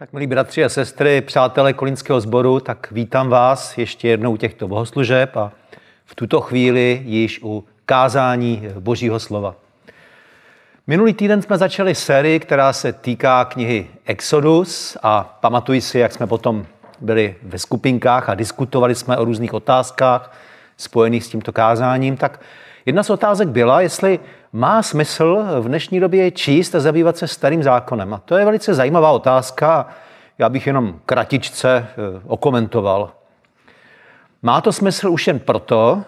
Tak 0.00 0.12
milí 0.12 0.26
bratři 0.26 0.64
a 0.64 0.68
sestry, 0.68 1.20
přátelé 1.20 1.72
Kolínského 1.72 2.20
sboru, 2.20 2.60
tak 2.60 2.90
vítám 2.90 3.28
vás 3.28 3.78
ještě 3.78 4.08
jednou 4.08 4.32
u 4.32 4.36
těchto 4.36 4.68
bohoslužeb 4.68 5.36
a 5.36 5.52
v 6.04 6.14
tuto 6.14 6.40
chvíli 6.40 7.02
již 7.04 7.40
u 7.42 7.64
kázání 7.86 8.68
Božího 8.78 9.20
slova. 9.20 9.54
Minulý 10.86 11.14
týden 11.14 11.42
jsme 11.42 11.58
začali 11.58 11.94
sérii, 11.94 12.40
která 12.40 12.72
se 12.72 12.92
týká 12.92 13.44
knihy 13.44 13.86
Exodus 14.04 14.96
a 15.02 15.38
pamatuji 15.40 15.80
si, 15.80 15.98
jak 15.98 16.12
jsme 16.12 16.26
potom 16.26 16.66
byli 17.00 17.36
ve 17.42 17.58
skupinkách 17.58 18.28
a 18.28 18.34
diskutovali 18.34 18.94
jsme 18.94 19.16
o 19.16 19.24
různých 19.24 19.54
otázkách 19.54 20.36
spojených 20.76 21.24
s 21.24 21.28
tímto 21.28 21.52
kázáním, 21.52 22.16
tak 22.16 22.40
jedna 22.86 23.02
z 23.02 23.10
otázek 23.10 23.48
byla, 23.48 23.80
jestli 23.80 24.20
má 24.52 24.82
smysl 24.82 25.44
v 25.60 25.68
dnešní 25.68 26.00
době 26.00 26.30
číst 26.30 26.74
a 26.74 26.80
zabývat 26.80 27.16
se 27.16 27.28
starým 27.28 27.62
zákonem. 27.62 28.14
A 28.14 28.18
to 28.18 28.36
je 28.36 28.44
velice 28.44 28.74
zajímavá 28.74 29.10
otázka. 29.10 29.86
Já 30.38 30.48
bych 30.48 30.66
jenom 30.66 31.00
kratičce 31.06 31.86
eh, 31.88 32.20
okomentoval. 32.26 33.12
Má 34.42 34.60
to 34.60 34.72
smysl 34.72 35.10
už 35.10 35.26
jen 35.26 35.38
proto, 35.38 36.02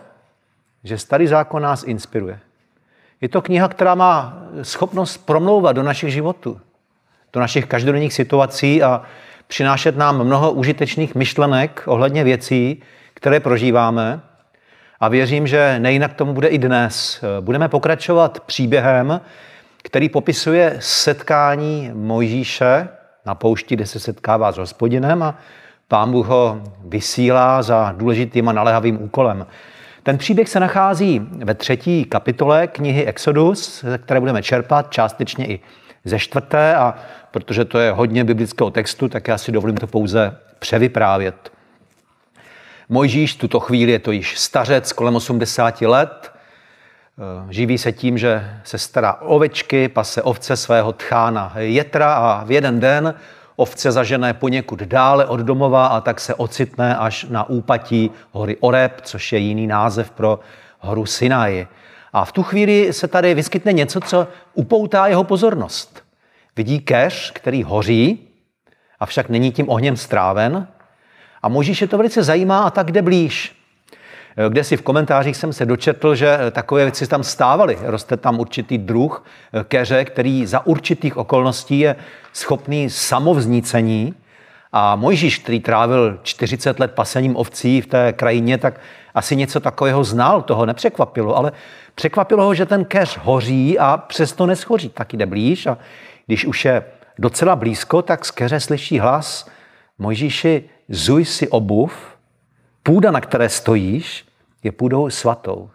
že 0.85 0.99
starý 0.99 1.27
zákon 1.27 1.63
nás 1.63 1.83
inspiruje. 1.83 2.41
Je 3.21 3.29
to 3.29 3.43
kniha, 3.43 3.69
která 3.69 3.95
má 3.95 4.39
schopnost 4.63 5.17
promlouvat 5.17 5.77
do 5.77 5.83
našich 5.83 6.13
životů, 6.13 6.61
do 7.33 7.41
našich 7.41 7.67
každodenních 7.67 8.15
situací 8.15 8.83
a 8.83 9.03
přinášet 9.47 9.97
nám 9.97 10.25
mnoho 10.25 10.53
užitečných 10.53 11.15
myšlenek 11.15 11.83
ohledně 11.87 12.25
věcí, 12.25 12.83
které 13.15 13.41
prožíváme. 13.41 14.21
A 15.03 15.09
věřím, 15.09 15.47
že 15.47 15.79
nejinak 15.79 16.15
tomu 16.15 16.33
bude 16.33 16.49
i 16.49 16.59
dnes. 16.59 17.25
Budeme 17.41 17.69
pokračovat 17.69 18.41
příběhem, 18.41 19.21
který 19.83 20.09
popisuje 20.09 20.77
setkání 20.81 21.91
Mojžíše 21.95 22.89
na 23.27 23.35
poušti, 23.35 23.77
kde 23.77 23.87
se 23.87 24.01
setkává 24.01 24.53
s 24.53 24.57
hospodinem 24.57 25.23
a 25.23 25.39
pán 25.89 26.13
Bůh 26.13 26.27
ho 26.27 26.63
vysílá 26.85 27.63
za 27.63 27.95
důležitým 27.97 28.49
a 28.49 28.53
naléhavým 28.53 29.03
úkolem. 29.03 29.47
Ten 30.03 30.19
příběh 30.19 30.49
se 30.49 30.61
nachází 30.61 31.29
ve 31.45 31.55
třetí 31.55 32.05
kapitole 32.05 32.67
knihy 32.67 33.07
Exodus, 33.07 33.85
ze 33.85 33.99
které 33.99 34.21
budeme 34.21 34.43
čerpat 34.43 34.91
částečně 34.91 35.47
i 35.47 35.61
ze 36.05 36.19
čtvrté 36.19 36.77
a 36.77 36.95
protože 37.31 37.65
to 37.65 37.79
je 37.79 37.93
hodně 37.93 38.25
biblického 38.25 38.71
textu, 38.71 39.09
tak 39.09 39.29
já 39.29 39.39
si 39.39 39.53
dovolím 39.53 39.77
to 39.77 39.87
pouze 39.87 40.37
převyprávět. 40.59 41.52
Mojžíš, 42.93 43.37
tuto 43.37 43.61
chvíli 43.61 43.93
je 43.93 43.99
to 43.99 44.13
již 44.13 44.39
stařec 44.39 44.93
kolem 44.93 45.17
80 45.17 45.87
let, 45.87 46.33
eh, 46.33 47.53
živí 47.53 47.79
se 47.79 47.93
tím, 47.93 48.19
že 48.19 48.51
se 48.65 48.79
stará 48.79 49.15
ovečky, 49.15 49.89
pase 49.89 50.23
ovce 50.23 50.57
svého 50.57 50.93
tchána 50.93 51.53
Jetra 51.57 52.15
a 52.15 52.45
v 52.45 52.51
jeden 52.51 52.81
den 52.81 53.15
ovce 53.57 53.93
zažené 53.93 54.35
poněkud 54.35 54.83
dále 54.83 55.27
od 55.27 55.41
domova 55.41 55.87
a 55.87 56.01
tak 56.01 56.21
se 56.21 56.35
ocitne 56.35 56.97
až 56.97 57.27
na 57.31 57.49
úpatí 57.49 58.11
hory 58.33 58.57
Oreb, 58.61 59.01
což 59.01 59.33
je 59.33 59.39
jiný 59.39 59.67
název 59.67 60.11
pro 60.11 60.41
horu 60.79 61.07
Sinai. 61.07 61.67
A 62.13 62.25
v 62.25 62.33
tu 62.33 62.43
chvíli 62.43 62.93
se 62.93 63.09
tady 63.09 63.35
vyskytne 63.35 63.73
něco, 63.73 64.01
co 64.01 64.29
upoutá 64.55 65.07
jeho 65.07 65.25
pozornost. 65.25 66.05
Vidí 66.57 66.81
keř, 66.81 67.31
který 67.31 67.63
hoří, 67.63 68.29
avšak 69.01 69.29
není 69.29 69.53
tím 69.53 69.69
ohněm 69.69 69.97
stráven, 69.97 70.69
a 71.43 71.49
Možíše 71.49 71.87
to 71.87 71.97
velice 71.97 72.23
zajímá 72.23 72.65
a 72.65 72.71
tak 72.71 72.93
jde 72.93 73.03
blíž. 73.03 73.57
Kde 74.49 74.65
si 74.65 74.77
v 74.77 74.83
komentářích 74.83 75.37
jsem 75.37 75.53
se 75.53 75.67
dočetl, 75.67 76.15
že 76.15 76.39
takové 76.51 76.83
věci 76.83 77.07
tam 77.07 77.23
stávaly. 77.23 77.79
Roste 77.83 78.17
tam 78.17 78.41
určitý 78.41 78.79
druh 78.79 79.25
keře, 79.69 80.05
který 80.05 80.47
za 80.47 80.67
určitých 80.67 81.17
okolností 81.17 81.79
je 81.79 81.97
schopný 82.33 82.91
samovznícení. 82.91 84.15
A 84.73 84.97
Mojžíš, 84.97 85.39
který 85.39 85.61
trávil 85.61 86.19
40 86.23 86.81
let 86.81 86.93
pasením 86.93 87.37
ovcí 87.37 87.81
v 87.81 87.87
té 87.87 88.13
krajině, 88.13 88.59
tak 88.59 88.81
asi 89.15 89.37
něco 89.37 89.61
takového 89.61 90.05
znal, 90.05 90.43
toho 90.43 90.67
nepřekvapilo, 90.67 91.37
ale 91.37 91.53
překvapilo 91.95 92.45
ho, 92.45 92.55
že 92.55 92.67
ten 92.67 92.85
keř 92.85 93.19
hoří 93.23 93.79
a 93.79 93.97
přesto 93.97 94.47
neschoří. 94.47 94.89
Tak 94.89 95.15
jde 95.15 95.27
blíž 95.27 95.67
a 95.67 95.79
když 96.27 96.45
už 96.45 96.65
je 96.65 96.85
docela 97.19 97.57
blízko, 97.57 98.03
tak 98.03 98.25
z 98.25 98.31
keře 98.31 98.61
slyší 98.61 98.99
hlas 98.99 99.49
Mojžíši, 99.99 100.65
zuj 100.89 101.25
si 101.25 101.49
obuv, 101.49 102.19
půda, 102.83 103.11
na 103.11 103.21
které 103.21 103.49
stojíš, 103.49 104.25
je 104.63 104.73
půdou 104.73 105.11
svatou. 105.11 105.71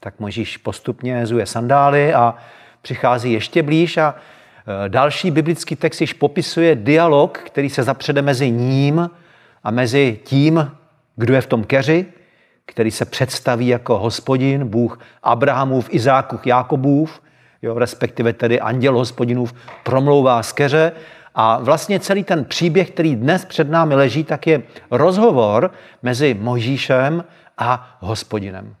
Tak 0.00 0.20
Možíš 0.20 0.56
postupně 0.56 1.26
zuje 1.26 1.46
sandály 1.46 2.14
a 2.14 2.34
přichází 2.82 3.32
ještě 3.32 3.62
blíž 3.62 3.96
a 3.96 4.14
e, 4.14 4.88
další 4.88 5.30
biblický 5.30 5.76
text 5.76 6.00
již 6.00 6.12
popisuje 6.12 6.74
dialog, 6.74 7.38
který 7.38 7.70
se 7.70 7.82
zapřede 7.82 8.22
mezi 8.22 8.50
ním 8.50 9.10
a 9.62 9.70
mezi 9.70 10.20
tím, 10.24 10.70
kdo 11.16 11.34
je 11.34 11.40
v 11.40 11.46
tom 11.46 11.64
keři, 11.64 12.06
který 12.66 12.90
se 12.90 13.04
představí 13.04 13.66
jako 13.66 13.98
hospodin, 13.98 14.68
Bůh 14.68 15.00
Abrahamův, 15.22 15.88
Izákův, 15.90 16.46
Jákobův, 16.46 17.20
jo, 17.62 17.78
respektive 17.78 18.32
tedy 18.32 18.60
anděl 18.60 18.98
hospodinův, 18.98 19.54
promlouvá 19.82 20.42
z 20.42 20.52
keře 20.52 20.92
a 21.34 21.58
vlastně 21.58 22.00
celý 22.00 22.24
ten 22.24 22.44
příběh, 22.44 22.90
který 22.90 23.16
dnes 23.16 23.44
před 23.44 23.70
námi 23.70 23.94
leží, 23.94 24.24
tak 24.24 24.46
je 24.46 24.62
rozhovor 24.90 25.70
mezi 26.02 26.34
Mojžíšem 26.40 27.24
a 27.58 27.96
hospodinem. 28.00 28.74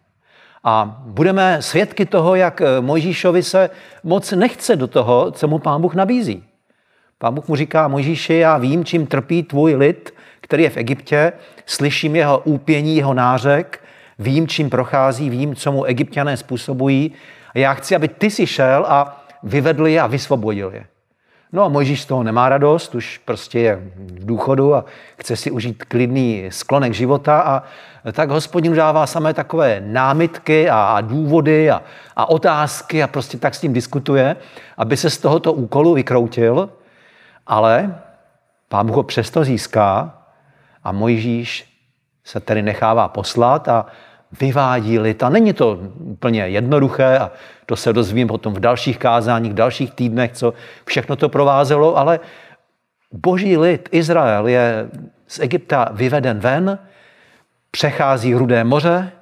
A 0.64 1.02
budeme 1.06 1.62
svědky 1.62 2.06
toho, 2.06 2.34
jak 2.34 2.62
Mojžíšovi 2.80 3.42
se 3.42 3.70
moc 4.04 4.32
nechce 4.32 4.76
do 4.76 4.86
toho, 4.86 5.30
co 5.30 5.48
mu 5.48 5.58
pán 5.58 5.80
Bůh 5.80 5.94
nabízí. 5.94 6.44
Pán 7.18 7.34
Bůh 7.34 7.48
mu 7.48 7.56
říká, 7.56 7.88
Mojžíši, 7.88 8.34
já 8.34 8.58
vím, 8.58 8.84
čím 8.84 9.06
trpí 9.06 9.42
tvůj 9.42 9.74
lid, 9.74 10.14
který 10.40 10.62
je 10.62 10.70
v 10.70 10.76
Egyptě, 10.76 11.32
slyším 11.66 12.16
jeho 12.16 12.38
úpění, 12.38 12.96
jeho 12.96 13.14
nářek, 13.14 13.84
vím, 14.18 14.48
čím 14.48 14.70
prochází, 14.70 15.30
vím, 15.30 15.54
co 15.54 15.72
mu 15.72 15.84
egyptiané 15.84 16.36
způsobují. 16.36 17.12
A 17.54 17.58
já 17.58 17.74
chci, 17.74 17.96
aby 17.96 18.08
ty 18.08 18.30
si 18.30 18.46
šel 18.46 18.86
a 18.88 19.24
vyvedl 19.42 19.86
je 19.86 20.00
a 20.00 20.06
vysvobodil 20.06 20.70
je. 20.74 20.86
No 21.54 21.64
a 21.64 21.68
Mojžíš 21.68 22.02
z 22.02 22.06
toho 22.06 22.22
nemá 22.22 22.48
radost, 22.48 22.94
už 22.94 23.18
prostě 23.18 23.58
je 23.60 23.76
v 23.96 24.26
důchodu 24.26 24.74
a 24.74 24.84
chce 25.18 25.36
si 25.36 25.50
užít 25.50 25.84
klidný 25.84 26.46
sklonek 26.48 26.94
života 26.94 27.40
a 27.40 27.62
tak 28.12 28.30
hospodin 28.30 28.74
dává 28.74 29.06
samé 29.06 29.34
takové 29.34 29.80
námitky 29.80 30.70
a, 30.70 31.00
důvody 31.00 31.70
a, 31.70 31.82
a 32.16 32.30
otázky 32.30 33.02
a 33.02 33.06
prostě 33.06 33.38
tak 33.38 33.54
s 33.54 33.60
tím 33.60 33.72
diskutuje, 33.72 34.36
aby 34.76 34.96
se 34.96 35.10
z 35.10 35.18
tohoto 35.18 35.52
úkolu 35.52 35.94
vykroutil, 35.94 36.70
ale 37.46 37.98
pán 38.68 38.90
ho 38.90 39.02
přesto 39.02 39.44
získá 39.44 40.18
a 40.84 40.92
Mojžíš 40.92 41.78
se 42.24 42.40
tedy 42.40 42.62
nechává 42.62 43.08
poslat 43.08 43.68
a 43.68 43.86
vyvádí 44.40 44.98
lid. 44.98 45.22
A 45.22 45.28
není 45.28 45.52
to 45.52 45.78
úplně 45.98 46.48
jednoduché 46.48 47.18
a 47.18 47.30
to 47.66 47.76
se 47.76 47.92
dozvím 47.92 48.28
potom 48.28 48.54
v 48.54 48.60
dalších 48.60 48.98
kázáních, 48.98 49.52
v 49.52 49.54
dalších 49.54 49.94
týdnech, 49.94 50.32
co 50.32 50.54
všechno 50.84 51.16
to 51.16 51.28
provázelo, 51.28 51.96
ale 51.96 52.20
boží 53.12 53.56
lid, 53.56 53.88
Izrael, 53.92 54.48
je 54.48 54.88
z 55.26 55.38
Egypta 55.38 55.88
vyveden 55.92 56.38
ven, 56.38 56.78
přechází 57.70 58.34
Rudé 58.34 58.64
moře, 58.64 59.12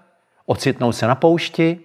ocitnou 0.46 0.92
se 0.92 1.06
na 1.06 1.14
poušti, 1.14 1.80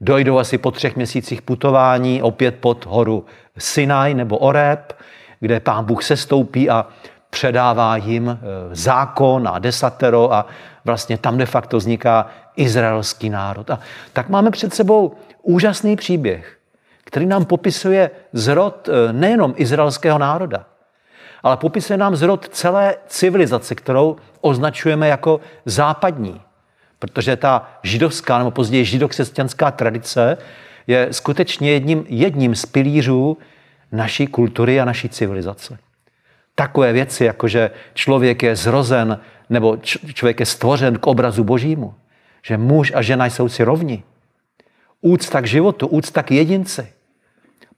dojdou 0.00 0.38
asi 0.38 0.58
po 0.58 0.70
třech 0.70 0.96
měsících 0.96 1.42
putování 1.42 2.22
opět 2.22 2.56
pod 2.60 2.86
horu 2.86 3.24
Sinai 3.58 4.14
nebo 4.14 4.38
Oreb, 4.38 4.92
kde 5.40 5.60
pán 5.60 5.84
Bůh 5.84 6.04
se 6.04 6.16
stoupí 6.16 6.70
a 6.70 6.86
předává 7.30 7.96
jim 7.96 8.28
eh, 8.30 8.38
zákon 8.72 9.48
a 9.48 9.58
desatero 9.58 10.32
a 10.32 10.46
vlastně 10.84 11.18
tam 11.18 11.38
de 11.38 11.46
facto 11.46 11.76
vzniká 11.76 12.26
izraelský 12.56 13.30
národ. 13.30 13.70
A 13.70 13.78
tak 14.12 14.28
máme 14.28 14.50
před 14.50 14.74
sebou 14.74 15.12
úžasný 15.42 15.96
příběh, 15.96 16.56
který 17.04 17.26
nám 17.26 17.44
popisuje 17.44 18.10
zrod 18.32 18.88
eh, 18.88 19.12
nejenom 19.12 19.54
izraelského 19.56 20.18
národa, 20.18 20.66
ale 21.42 21.56
popisuje 21.56 21.96
nám 21.96 22.16
zrod 22.16 22.48
celé 22.48 22.96
civilizace, 23.06 23.74
kterou 23.74 24.16
označujeme 24.40 25.08
jako 25.08 25.40
západní. 25.64 26.40
Protože 26.98 27.36
ta 27.36 27.68
židovská 27.82 28.38
nebo 28.38 28.50
později 28.50 28.84
židokřesťanská 28.84 29.70
tradice 29.70 30.38
je 30.86 31.08
skutečně 31.10 31.70
jedním, 31.70 32.04
jedním 32.08 32.54
z 32.54 32.66
pilířů 32.66 33.38
naší 33.92 34.26
kultury 34.26 34.80
a 34.80 34.84
naší 34.84 35.08
civilizace. 35.08 35.78
Takové 36.54 36.92
věci, 36.92 37.24
jako 37.24 37.48
že 37.48 37.70
člověk 37.94 38.42
je 38.42 38.56
zrozen 38.56 39.20
nebo 39.50 39.76
člověk 40.14 40.40
je 40.40 40.46
stvořen 40.46 40.98
k 40.98 41.06
obrazu 41.06 41.44
božímu, 41.44 41.94
že 42.44 42.56
muž 42.56 42.92
a 42.94 43.02
žena 43.02 43.26
jsou 43.26 43.48
si 43.48 43.64
rovni. 43.64 44.02
Úcta 45.00 45.40
k 45.40 45.46
životu, 45.46 45.86
úcta 45.86 46.22
k 46.22 46.30
jedinci. 46.30 46.88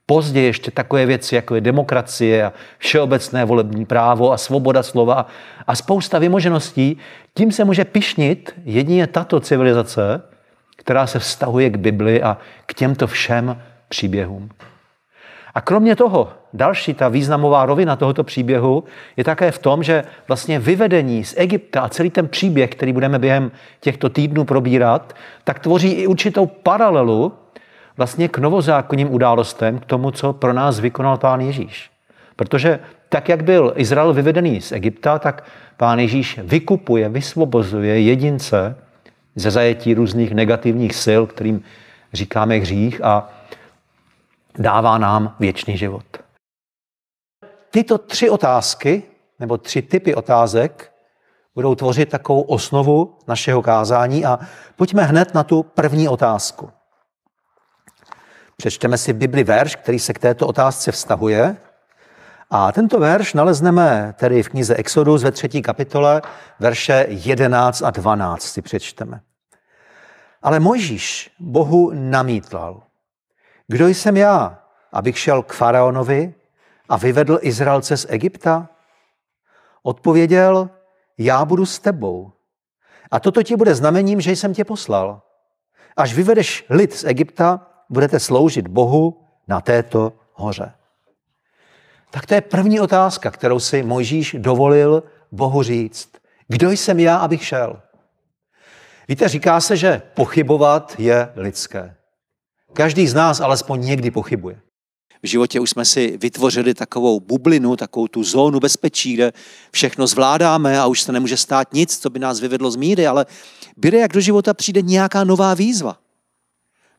Později 0.05 0.45
ještě 0.45 0.71
takové 0.71 1.05
věci, 1.05 1.35
jako 1.35 1.55
je 1.55 1.61
demokracie 1.61 2.43
a 2.45 2.53
všeobecné 2.77 3.45
volební 3.45 3.85
právo 3.85 4.31
a 4.31 4.37
svoboda 4.37 4.83
slova 4.83 5.27
a 5.67 5.75
spousta 5.75 6.19
vymožeností, 6.19 6.97
tím 7.33 7.51
se 7.51 7.65
může 7.65 7.85
pišnit 7.85 8.53
jedině 8.65 9.07
tato 9.07 9.39
civilizace, 9.39 10.21
která 10.77 11.07
se 11.07 11.19
vztahuje 11.19 11.69
k 11.69 11.75
Bibli 11.75 12.23
a 12.23 12.37
k 12.65 12.73
těmto 12.73 13.07
všem 13.07 13.61
příběhům. 13.89 14.49
A 15.57 15.61
kromě 15.61 15.95
toho, 15.95 16.29
další 16.53 16.93
ta 16.93 17.07
významová 17.07 17.65
rovina 17.65 17.95
tohoto 17.95 18.23
příběhu 18.23 18.83
je 19.17 19.23
také 19.23 19.51
v 19.51 19.59
tom, 19.59 19.83
že 19.83 20.03
vlastně 20.27 20.59
vyvedení 20.59 21.23
z 21.23 21.33
Egypta 21.37 21.81
a 21.81 21.89
celý 21.89 22.09
ten 22.09 22.27
příběh, 22.27 22.69
který 22.69 22.93
budeme 22.93 23.19
během 23.19 23.51
těchto 23.79 24.09
týdnů 24.09 24.45
probírat, 24.45 25.15
tak 25.43 25.59
tvoří 25.59 25.91
i 25.91 26.07
určitou 26.07 26.45
paralelu 26.45 27.33
vlastně 27.97 28.27
k 28.27 28.37
novozákonním 28.37 29.13
událostem, 29.13 29.79
k 29.79 29.85
tomu, 29.85 30.11
co 30.11 30.33
pro 30.33 30.53
nás 30.53 30.79
vykonal 30.79 31.17
pán 31.17 31.41
Ježíš. 31.41 31.89
Protože 32.35 32.79
tak, 33.09 33.29
jak 33.29 33.43
byl 33.43 33.73
Izrael 33.75 34.13
vyvedený 34.13 34.61
z 34.61 34.71
Egypta, 34.71 35.19
tak 35.19 35.43
pán 35.77 35.99
Ježíš 35.99 36.39
vykupuje, 36.43 37.09
vysvobozuje 37.09 38.01
jedince 38.01 38.75
ze 39.35 39.51
zajetí 39.51 39.93
různých 39.93 40.33
negativních 40.33 40.95
sil, 41.03 41.21
kterým 41.25 41.61
říkáme 42.13 42.57
hřích 42.57 43.03
a 43.03 43.29
dává 44.57 44.97
nám 44.97 45.35
věčný 45.39 45.77
život. 45.77 46.05
Tyto 47.71 47.97
tři 47.97 48.29
otázky, 48.29 49.03
nebo 49.39 49.57
tři 49.57 49.81
typy 49.81 50.15
otázek, 50.15 50.93
budou 51.55 51.75
tvořit 51.75 52.09
takovou 52.09 52.41
osnovu 52.41 53.17
našeho 53.27 53.61
kázání 53.61 54.25
a 54.25 54.39
pojďme 54.75 55.03
hned 55.03 55.33
na 55.33 55.43
tu 55.43 55.63
první 55.63 56.07
otázku. 56.07 56.71
Přečteme 58.57 58.97
si 58.97 59.13
Bibli 59.13 59.43
verš, 59.43 59.75
který 59.75 59.99
se 59.99 60.13
k 60.13 60.19
této 60.19 60.47
otázce 60.47 60.91
vztahuje. 60.91 61.57
A 62.49 62.71
tento 62.71 62.99
verš 62.99 63.33
nalezneme 63.33 64.13
tedy 64.17 64.43
v 64.43 64.49
knize 64.49 64.75
Exodus 64.75 65.23
ve 65.23 65.31
třetí 65.31 65.61
kapitole, 65.61 66.21
verše 66.59 67.05
11 67.09 67.81
a 67.81 67.89
12 67.89 68.43
si 68.43 68.61
přečteme. 68.61 69.21
Ale 70.41 70.59
Mojžíš 70.59 71.31
Bohu 71.39 71.91
namítlal. 71.93 72.86
Kdo 73.67 73.87
jsem 73.87 74.17
já, 74.17 74.63
abych 74.91 75.19
šel 75.19 75.43
k 75.43 75.53
faraonovi 75.53 76.33
a 76.89 76.97
vyvedl 76.97 77.39
Izraelce 77.41 77.97
z 77.97 78.05
Egypta? 78.09 78.69
Odpověděl, 79.83 80.69
já 81.17 81.45
budu 81.45 81.65
s 81.65 81.79
tebou. 81.79 82.31
A 83.11 83.19
toto 83.19 83.43
ti 83.43 83.55
bude 83.55 83.75
znamením, 83.75 84.21
že 84.21 84.31
jsem 84.31 84.53
tě 84.53 84.65
poslal. 84.65 85.21
Až 85.97 86.13
vyvedeš 86.13 86.65
lid 86.69 86.93
z 86.93 87.03
Egypta, 87.03 87.67
budete 87.89 88.19
sloužit 88.19 88.67
Bohu 88.67 89.27
na 89.47 89.61
této 89.61 90.13
hoře. 90.33 90.73
Tak 92.09 92.25
to 92.25 92.33
je 92.33 92.41
první 92.41 92.79
otázka, 92.79 93.31
kterou 93.31 93.59
si 93.59 93.83
Mojžíš 93.83 94.35
dovolil 94.39 95.03
Bohu 95.31 95.63
říct. 95.63 96.09
Kdo 96.47 96.71
jsem 96.71 96.99
já, 96.99 97.17
abych 97.17 97.45
šel? 97.45 97.81
Víte, 99.07 99.27
říká 99.27 99.61
se, 99.61 99.77
že 99.77 100.01
pochybovat 100.13 100.95
je 100.97 101.31
lidské. 101.35 101.95
Každý 102.73 103.07
z 103.07 103.13
nás 103.13 103.39
alespoň 103.39 103.85
někdy 103.85 104.11
pochybuje. 104.11 104.61
V 105.23 105.27
životě 105.27 105.59
už 105.59 105.69
jsme 105.69 105.85
si 105.85 106.17
vytvořili 106.17 106.73
takovou 106.73 107.19
bublinu, 107.19 107.75
takovou 107.75 108.07
tu 108.07 108.23
zónu 108.23 108.59
bezpečí, 108.59 109.13
kde 109.13 109.33
všechno 109.71 110.07
zvládáme 110.07 110.79
a 110.79 110.85
už 110.85 111.01
se 111.01 111.11
nemůže 111.11 111.37
stát 111.37 111.73
nic, 111.73 111.97
co 111.97 112.09
by 112.09 112.19
nás 112.19 112.39
vyvedlo 112.39 112.71
z 112.71 112.75
míry, 112.75 113.07
ale 113.07 113.25
bude, 113.77 113.99
jak 113.99 114.13
do 114.13 114.19
života 114.19 114.53
přijde 114.53 114.81
nějaká 114.81 115.23
nová 115.23 115.53
výzva. 115.53 115.99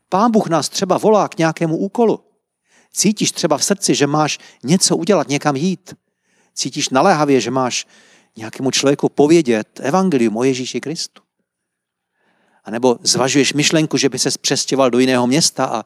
Pán 0.09 0.31
Bůh 0.31 0.47
nás 0.47 0.69
třeba 0.69 0.97
volá 0.97 1.27
k 1.27 1.37
nějakému 1.37 1.77
úkolu. 1.77 2.19
Cítíš 2.93 3.31
třeba 3.31 3.57
v 3.57 3.63
srdci, 3.63 3.95
že 3.95 4.07
máš 4.07 4.39
něco 4.63 4.97
udělat, 4.97 5.29
někam 5.29 5.55
jít. 5.55 5.93
Cítíš 6.53 6.89
naléhavě, 6.89 7.41
že 7.41 7.51
máš 7.51 7.87
nějakému 8.35 8.71
člověku 8.71 9.09
povědět 9.09 9.79
evangelium 9.83 10.37
o 10.37 10.43
Ježíši 10.43 10.81
Kristu. 10.81 11.21
A 12.65 12.71
nebo 12.71 12.99
zvažuješ 13.03 13.53
myšlenku, 13.53 13.97
že 13.97 14.09
by 14.09 14.19
se 14.19 14.29
přestěval 14.41 14.89
do 14.89 14.99
jiného 14.99 15.27
města 15.27 15.65
a 15.65 15.85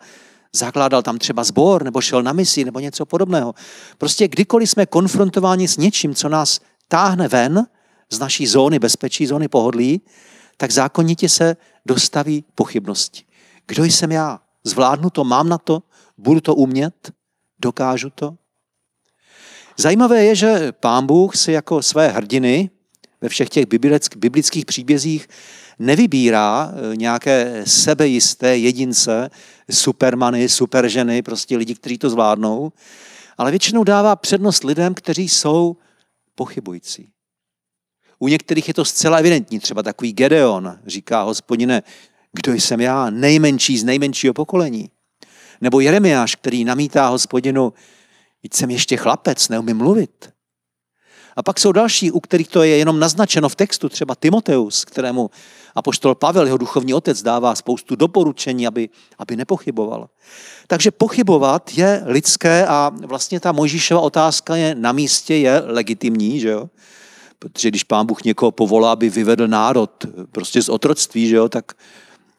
zakládal 0.53 1.01
tam 1.01 1.17
třeba 1.17 1.43
sbor, 1.43 1.83
nebo 1.83 2.01
šel 2.01 2.23
na 2.23 2.33
misi, 2.33 2.65
nebo 2.65 2.79
něco 2.79 3.05
podobného. 3.05 3.55
Prostě 3.97 4.27
kdykoliv 4.27 4.69
jsme 4.69 4.85
konfrontováni 4.85 5.67
s 5.67 5.77
něčím, 5.77 6.15
co 6.15 6.29
nás 6.29 6.59
táhne 6.87 7.27
ven 7.27 7.67
z 8.09 8.19
naší 8.19 8.47
zóny 8.47 8.79
bezpečí, 8.79 9.27
zóny 9.27 9.47
pohodlí, 9.47 10.01
tak 10.57 10.71
zákonitě 10.71 11.29
se 11.29 11.57
dostaví 11.85 12.43
pochybnosti. 12.55 13.23
Kdo 13.67 13.83
jsem 13.83 14.11
já? 14.11 14.39
Zvládnu 14.63 15.09
to, 15.09 15.23
mám 15.23 15.49
na 15.49 15.57
to, 15.57 15.83
budu 16.17 16.41
to 16.41 16.55
umět, 16.55 17.11
dokážu 17.59 18.09
to? 18.09 18.35
Zajímavé 19.77 20.23
je, 20.25 20.35
že 20.35 20.71
pán 20.71 21.05
Bůh 21.05 21.35
si 21.35 21.51
jako 21.51 21.81
své 21.81 22.07
hrdiny 22.07 22.69
ve 23.21 23.29
všech 23.29 23.49
těch 23.49 23.65
biblických 24.15 24.65
příbězích 24.65 25.27
nevybírá 25.79 26.71
eh, 26.71 26.95
nějaké 26.95 27.63
sebejisté 27.67 28.57
jedince, 28.57 29.29
supermany, 29.71 30.49
superženy, 30.49 31.21
prostě 31.21 31.57
lidi, 31.57 31.75
kteří 31.75 31.97
to 31.97 32.09
zvládnou, 32.09 32.71
ale 33.37 33.51
většinou 33.51 33.83
dává 33.83 34.15
přednost 34.15 34.63
lidem, 34.63 34.93
kteří 34.93 35.29
jsou 35.29 35.77
pochybující. 36.35 37.09
U 38.19 38.27
některých 38.27 38.67
je 38.67 38.73
to 38.73 38.85
zcela 38.85 39.17
evidentní, 39.17 39.59
třeba 39.59 39.83
takový 39.83 40.13
Gedeon 40.13 40.79
říká, 40.85 41.21
hospodine, 41.21 41.83
kdo 42.31 42.53
jsem 42.53 42.81
já, 42.81 43.09
nejmenší 43.09 43.77
z 43.77 43.83
nejmenšího 43.83 44.33
pokolení. 44.33 44.89
Nebo 45.61 45.79
Jeremiáš, 45.79 46.35
který 46.35 46.65
namítá 46.65 47.07
hospodinu, 47.07 47.73
jsem 48.53 48.69
ještě 48.69 48.97
chlapec, 48.97 49.49
neumím 49.49 49.77
mluvit. 49.77 50.32
A 51.35 51.44
pak 51.44 51.59
jsou 51.59 51.71
další, 51.71 52.12
u 52.12 52.19
kterých 52.19 52.47
to 52.47 52.63
je 52.63 52.77
jenom 52.77 53.00
naznačeno 53.00 53.50
v 53.50 53.56
textu, 53.56 53.89
třeba 53.89 54.15
Timoteus, 54.15 54.85
kterému 54.85 55.30
apoštol 55.75 56.15
Pavel, 56.15 56.45
jeho 56.45 56.57
duchovní 56.57 56.94
otec, 56.94 57.21
dává 57.21 57.56
spoustu 57.56 57.95
doporučení, 57.95 58.68
aby, 58.68 58.89
aby 59.19 59.35
nepochyboval. 59.35 60.09
Takže 60.68 60.91
pochybovat 60.91 61.71
je 61.77 62.01
lidské 62.06 62.68
a 62.68 62.91
vlastně 63.06 63.39
ta 63.39 63.51
Mojžíšova 63.51 64.01
otázka 64.01 64.56
je 64.56 64.75
na 64.75 64.91
místě, 64.91 65.35
je 65.35 65.62
legitimní, 65.65 66.39
že 66.39 66.50
jo? 66.50 66.69
Protože 67.39 67.69
když 67.69 67.83
pán 67.83 68.06
Bůh 68.06 68.24
někoho 68.24 68.51
povolá, 68.51 68.91
aby 68.91 69.09
vyvedl 69.09 69.47
národ 69.47 70.06
prostě 70.31 70.62
z 70.62 70.69
otroctví, 70.69 71.27
že 71.27 71.35
jo, 71.35 71.50
tak 71.50 71.71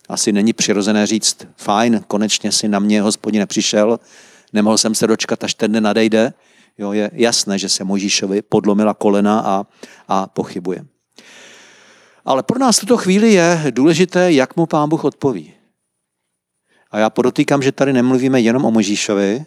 asi 0.09 0.33
není 0.33 0.53
přirozené 0.53 1.07
říct, 1.07 1.37
fajn, 1.57 2.05
konečně 2.09 2.53
si 2.53 2.69
na 2.69 2.79
mě 2.79 3.03
hospodin 3.03 3.41
nepřišel, 3.41 4.01
nemohl 4.53 4.79
jsem 4.79 4.95
se 4.95 5.07
dočkat, 5.07 5.45
až 5.45 5.55
ten 5.55 5.73
den 5.73 5.83
nadejde. 5.83 6.33
Jo, 6.79 6.93
je 6.93 7.11
jasné, 7.13 7.59
že 7.59 7.69
se 7.69 7.85
Možíšovi 7.85 8.43
podlomila 8.43 8.95
kolena 8.95 9.41
a, 9.41 9.67
a 10.09 10.27
pochybuje. 10.27 10.87
Ale 12.25 12.43
pro 12.43 12.59
nás 12.59 12.77
v 12.77 12.81
tuto 12.81 12.97
chvíli 12.97 13.33
je 13.33 13.65
důležité, 13.71 14.33
jak 14.33 14.57
mu 14.57 14.67
pán 14.67 14.89
Bůh 14.89 15.05
odpoví. 15.05 15.55
A 16.91 16.99
já 16.99 17.11
podotýkám, 17.11 17.63
že 17.63 17.73
tady 17.73 17.93
nemluvíme 17.93 18.41
jenom 18.41 18.65
o 18.65 18.71
Možíšovi, 18.71 19.47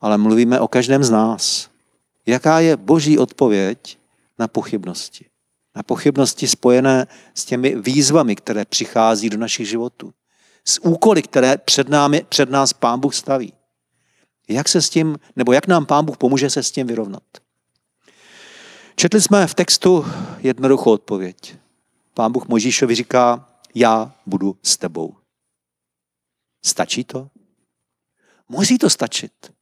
ale 0.00 0.18
mluvíme 0.18 0.60
o 0.60 0.68
každém 0.68 1.04
z 1.04 1.10
nás. 1.10 1.70
Jaká 2.26 2.60
je 2.60 2.76
boží 2.76 3.18
odpověď 3.18 3.98
na 4.38 4.48
pochybnosti? 4.48 5.26
Na 5.76 5.82
pochybnosti 5.82 6.48
spojené 6.48 7.06
s 7.34 7.44
těmi 7.44 7.74
výzvami, 7.74 8.36
které 8.36 8.64
přichází 8.64 9.30
do 9.30 9.38
našich 9.38 9.68
životů. 9.68 10.12
S 10.64 10.84
úkoly, 10.84 11.22
které 11.22 11.56
před, 11.56 11.88
námi, 11.88 12.26
před 12.28 12.50
nás 12.50 12.72
pán 12.72 13.00
Bůh 13.00 13.14
staví. 13.14 13.52
Jak 14.48 14.68
se 14.68 14.82
s 14.82 14.90
tím, 14.90 15.18
nebo 15.36 15.52
jak 15.52 15.66
nám 15.66 15.86
pán 15.86 16.04
Bůh 16.04 16.16
pomůže 16.16 16.50
se 16.50 16.62
s 16.62 16.70
tím 16.70 16.86
vyrovnat? 16.86 17.22
Četli 18.96 19.20
jsme 19.20 19.46
v 19.46 19.54
textu 19.54 20.04
jednoduchou 20.38 20.92
odpověď. 20.92 21.56
Pán 22.14 22.32
Bůh 22.32 22.48
Možíšovi 22.48 22.94
říká, 22.94 23.48
já 23.74 24.14
budu 24.26 24.58
s 24.62 24.76
tebou. 24.76 25.16
Stačí 26.64 27.04
to? 27.04 27.30
Musí 28.48 28.78
to 28.78 28.90
stačit. 28.90 29.53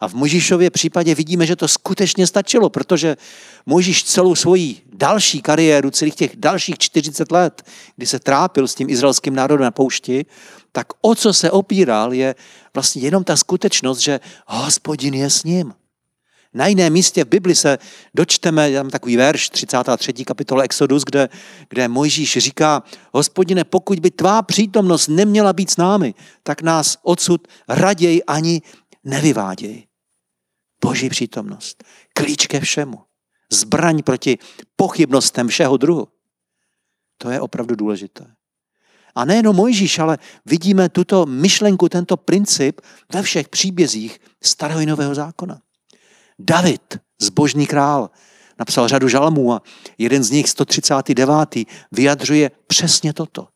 A 0.00 0.08
v 0.08 0.14
Možíšově 0.14 0.70
případě 0.70 1.14
vidíme, 1.14 1.46
že 1.46 1.56
to 1.56 1.68
skutečně 1.68 2.26
stačilo, 2.26 2.70
protože 2.70 3.16
Možíš 3.66 4.04
celou 4.04 4.34
svoji 4.34 4.76
další 4.92 5.42
kariéru, 5.42 5.90
celých 5.90 6.14
těch 6.14 6.36
dalších 6.36 6.78
40 6.78 7.32
let, 7.32 7.62
kdy 7.96 8.06
se 8.06 8.18
trápil 8.18 8.68
s 8.68 8.74
tím 8.74 8.90
izraelským 8.90 9.34
národem 9.34 9.64
na 9.64 9.70
poušti, 9.70 10.26
tak 10.72 10.86
o 11.00 11.14
co 11.14 11.32
se 11.32 11.50
opíral, 11.50 12.12
je 12.12 12.34
vlastně 12.74 13.02
jenom 13.02 13.24
ta 13.24 13.36
skutečnost, 13.36 13.98
že 13.98 14.20
hospodin 14.46 15.14
je 15.14 15.30
s 15.30 15.44
ním. 15.44 15.74
Na 16.54 16.66
jiném 16.66 16.92
místě 16.92 17.24
v 17.24 17.28
Bibli 17.28 17.54
se 17.54 17.78
dočteme, 18.14 18.72
tam 18.72 18.90
takový 18.90 19.16
verš, 19.16 19.48
33. 19.50 20.12
kapitola 20.24 20.62
Exodus, 20.62 21.04
kde, 21.04 21.28
kde 21.68 21.88
Mojžíš 21.88 22.38
říká, 22.38 22.82
hospodine, 23.12 23.64
pokud 23.64 24.00
by 24.00 24.10
tvá 24.10 24.42
přítomnost 24.42 25.08
neměla 25.08 25.52
být 25.52 25.70
s 25.70 25.76
námi, 25.76 26.14
tak 26.42 26.62
nás 26.62 26.96
odsud 27.02 27.48
raději 27.68 28.24
ani 28.24 28.62
nevyváděj. 29.04 29.87
Boží 30.82 31.08
přítomnost. 31.08 31.84
Klíč 32.12 32.46
ke 32.46 32.60
všemu. 32.60 32.98
Zbraň 33.52 34.02
proti 34.02 34.38
pochybnostem 34.76 35.48
všeho 35.48 35.76
druhu. 35.76 36.08
To 37.18 37.30
je 37.30 37.40
opravdu 37.40 37.76
důležité. 37.76 38.34
A 39.14 39.24
nejenom 39.24 39.56
Mojžíš, 39.56 39.98
ale 39.98 40.18
vidíme 40.46 40.88
tuto 40.88 41.26
myšlenku, 41.26 41.88
tento 41.88 42.16
princip 42.16 42.80
ve 43.12 43.22
všech 43.22 43.48
příbězích 43.48 44.18
starého 44.42 44.80
i 44.80 44.86
nového 44.86 45.14
zákona. 45.14 45.60
David, 46.38 46.98
zbožný 47.20 47.66
král, 47.66 48.10
napsal 48.58 48.88
řadu 48.88 49.08
žalmů 49.08 49.52
a 49.52 49.62
jeden 49.98 50.24
z 50.24 50.30
nich, 50.30 50.48
139. 50.48 51.56
vyjadřuje 51.92 52.50
přesně 52.66 53.12
toto. 53.12 53.48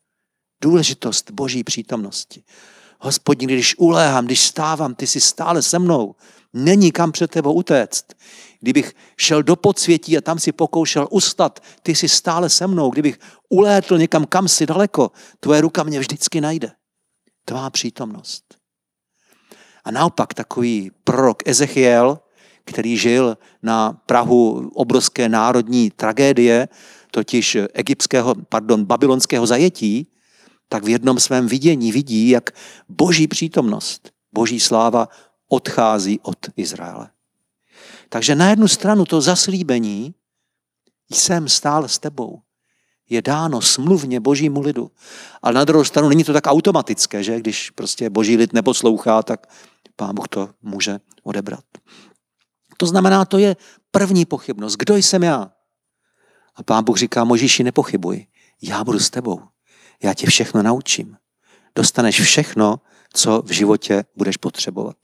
Důležitost 0.63 1.31
boží 1.31 1.65
přítomnosti. 1.65 2.43
Hospodin, 3.01 3.49
když 3.49 3.79
uléhám, 3.79 4.27
když 4.27 4.41
stávám, 4.41 4.95
ty 4.95 5.07
jsi 5.07 5.21
stále 5.21 5.63
se 5.63 5.79
mnou. 5.79 6.15
Není 6.55 6.93
kam 6.93 7.13
před 7.13 7.31
tebou 7.31 7.53
utéct. 7.53 8.05
Kdybych 8.61 8.95
šel 9.17 9.43
do 9.43 9.57
podsvětí 9.57 10.19
a 10.19 10.21
tam 10.21 10.39
si 10.39 10.53
pokoušel 10.53 11.09
ustat, 11.11 11.61
ty 11.83 11.95
jsi 11.95 12.09
stále 12.09 12.49
se 12.49 12.67
mnou. 12.67 12.91
Kdybych 12.91 13.19
ulétl 13.49 13.99
někam 13.99 14.27
kam 14.27 14.49
si 14.49 14.67
daleko, 14.67 15.11
tvoje 15.41 15.61
ruka 15.61 15.83
mě 15.83 16.01
vždycky 16.01 16.41
najde. 16.41 16.73
Tvá 17.45 17.71
přítomnost. 17.71 18.45
A 19.85 19.91
naopak 19.91 20.35
takový 20.35 20.91
prorok 21.05 21.49
Ezechiel, 21.49 22.19
který 22.65 22.97
žil 22.97 23.39
na 23.63 23.93
Prahu 23.93 24.71
obrovské 24.75 25.29
národní 25.29 25.91
tragédie, 25.91 26.69
totiž 27.11 27.57
egyptského, 27.75 28.35
pardon, 28.49 28.85
babylonského 28.85 29.47
zajetí, 29.47 30.09
tak 30.69 30.85
v 30.85 30.89
jednom 30.89 31.21
svém 31.21 31.47
vidění 31.47 31.93
vidí, 31.93 32.29
jak 32.29 32.51
boží 32.89 33.29
přítomnost, 33.29 34.11
boží 34.33 34.61
sláva 34.61 35.09
odchází 35.53 36.21
od 36.23 36.39
Izraele. 36.57 37.11
Takže 38.09 38.35
na 38.35 38.51
jednu 38.51 38.69
stranu 38.69 39.05
to 39.05 39.21
zaslíbení, 39.21 40.15
jsem 41.13 41.49
stál 41.49 41.89
s 41.89 41.99
tebou, 41.99 42.41
je 43.09 43.23
dáno 43.23 43.61
smluvně 43.61 44.21
božímu 44.21 44.61
lidu. 44.61 44.91
Ale 45.43 45.55
na 45.55 45.65
druhou 45.65 45.85
stranu 45.85 46.09
není 46.09 46.25
to 46.25 46.33
tak 46.33 46.47
automatické, 46.47 47.23
že 47.23 47.41
když 47.41 47.71
prostě 47.71 48.11
boží 48.11 48.37
lid 48.37 48.53
neposlouchá, 48.53 49.23
tak 49.23 49.47
pán 49.97 50.15
Bůh 50.15 50.29
to 50.29 50.51
může 50.63 51.01
odebrat. 51.23 51.65
To 52.77 52.87
znamená, 52.87 53.25
to 53.25 53.39
je 53.39 53.57
první 53.91 54.25
pochybnost. 54.25 54.77
Kdo 54.77 54.97
jsem 54.97 55.23
já? 55.23 55.53
A 56.57 56.63
pán 56.63 56.85
Bůh 56.85 56.97
říká, 56.97 57.25
Možíši, 57.25 57.65
nepochybuj, 57.65 58.27
já 58.63 58.85
budu 58.85 58.99
s 58.99 59.11
tebou. 59.11 59.41
Já 60.03 60.15
tě 60.15 60.27
všechno 60.27 60.63
naučím. 60.63 61.17
Dostaneš 61.75 62.21
všechno, 62.21 62.81
co 63.15 63.43
v 63.43 63.51
životě 63.51 64.05
budeš 64.17 64.37
potřebovat. 64.37 64.97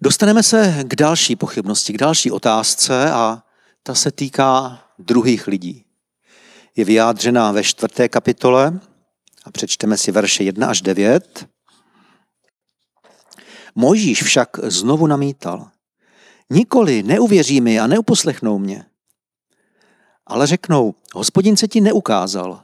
Dostaneme 0.00 0.42
se 0.42 0.84
k 0.84 0.94
další 0.94 1.36
pochybnosti, 1.36 1.92
k 1.92 1.98
další 1.98 2.30
otázce 2.30 3.12
a 3.12 3.42
ta 3.82 3.94
se 3.94 4.10
týká 4.10 4.82
druhých 4.98 5.46
lidí. 5.46 5.84
Je 6.76 6.84
vyjádřena 6.84 7.52
ve 7.52 7.64
čtvrté 7.64 8.08
kapitole 8.08 8.80
a 9.44 9.50
přečteme 9.50 9.98
si 9.98 10.12
verše 10.12 10.44
1 10.44 10.68
až 10.68 10.82
9. 10.82 11.48
Mojžíš 13.74 14.22
však 14.22 14.48
znovu 14.62 15.06
namítal. 15.06 15.70
Nikoli 16.50 17.02
neuvěří 17.02 17.60
mi 17.60 17.80
a 17.80 17.86
neuposlechnou 17.86 18.58
mě. 18.58 18.86
Ale 20.26 20.46
řeknou, 20.46 20.94
hospodin 21.14 21.56
se 21.56 21.68
ti 21.68 21.80
neukázal. 21.80 22.62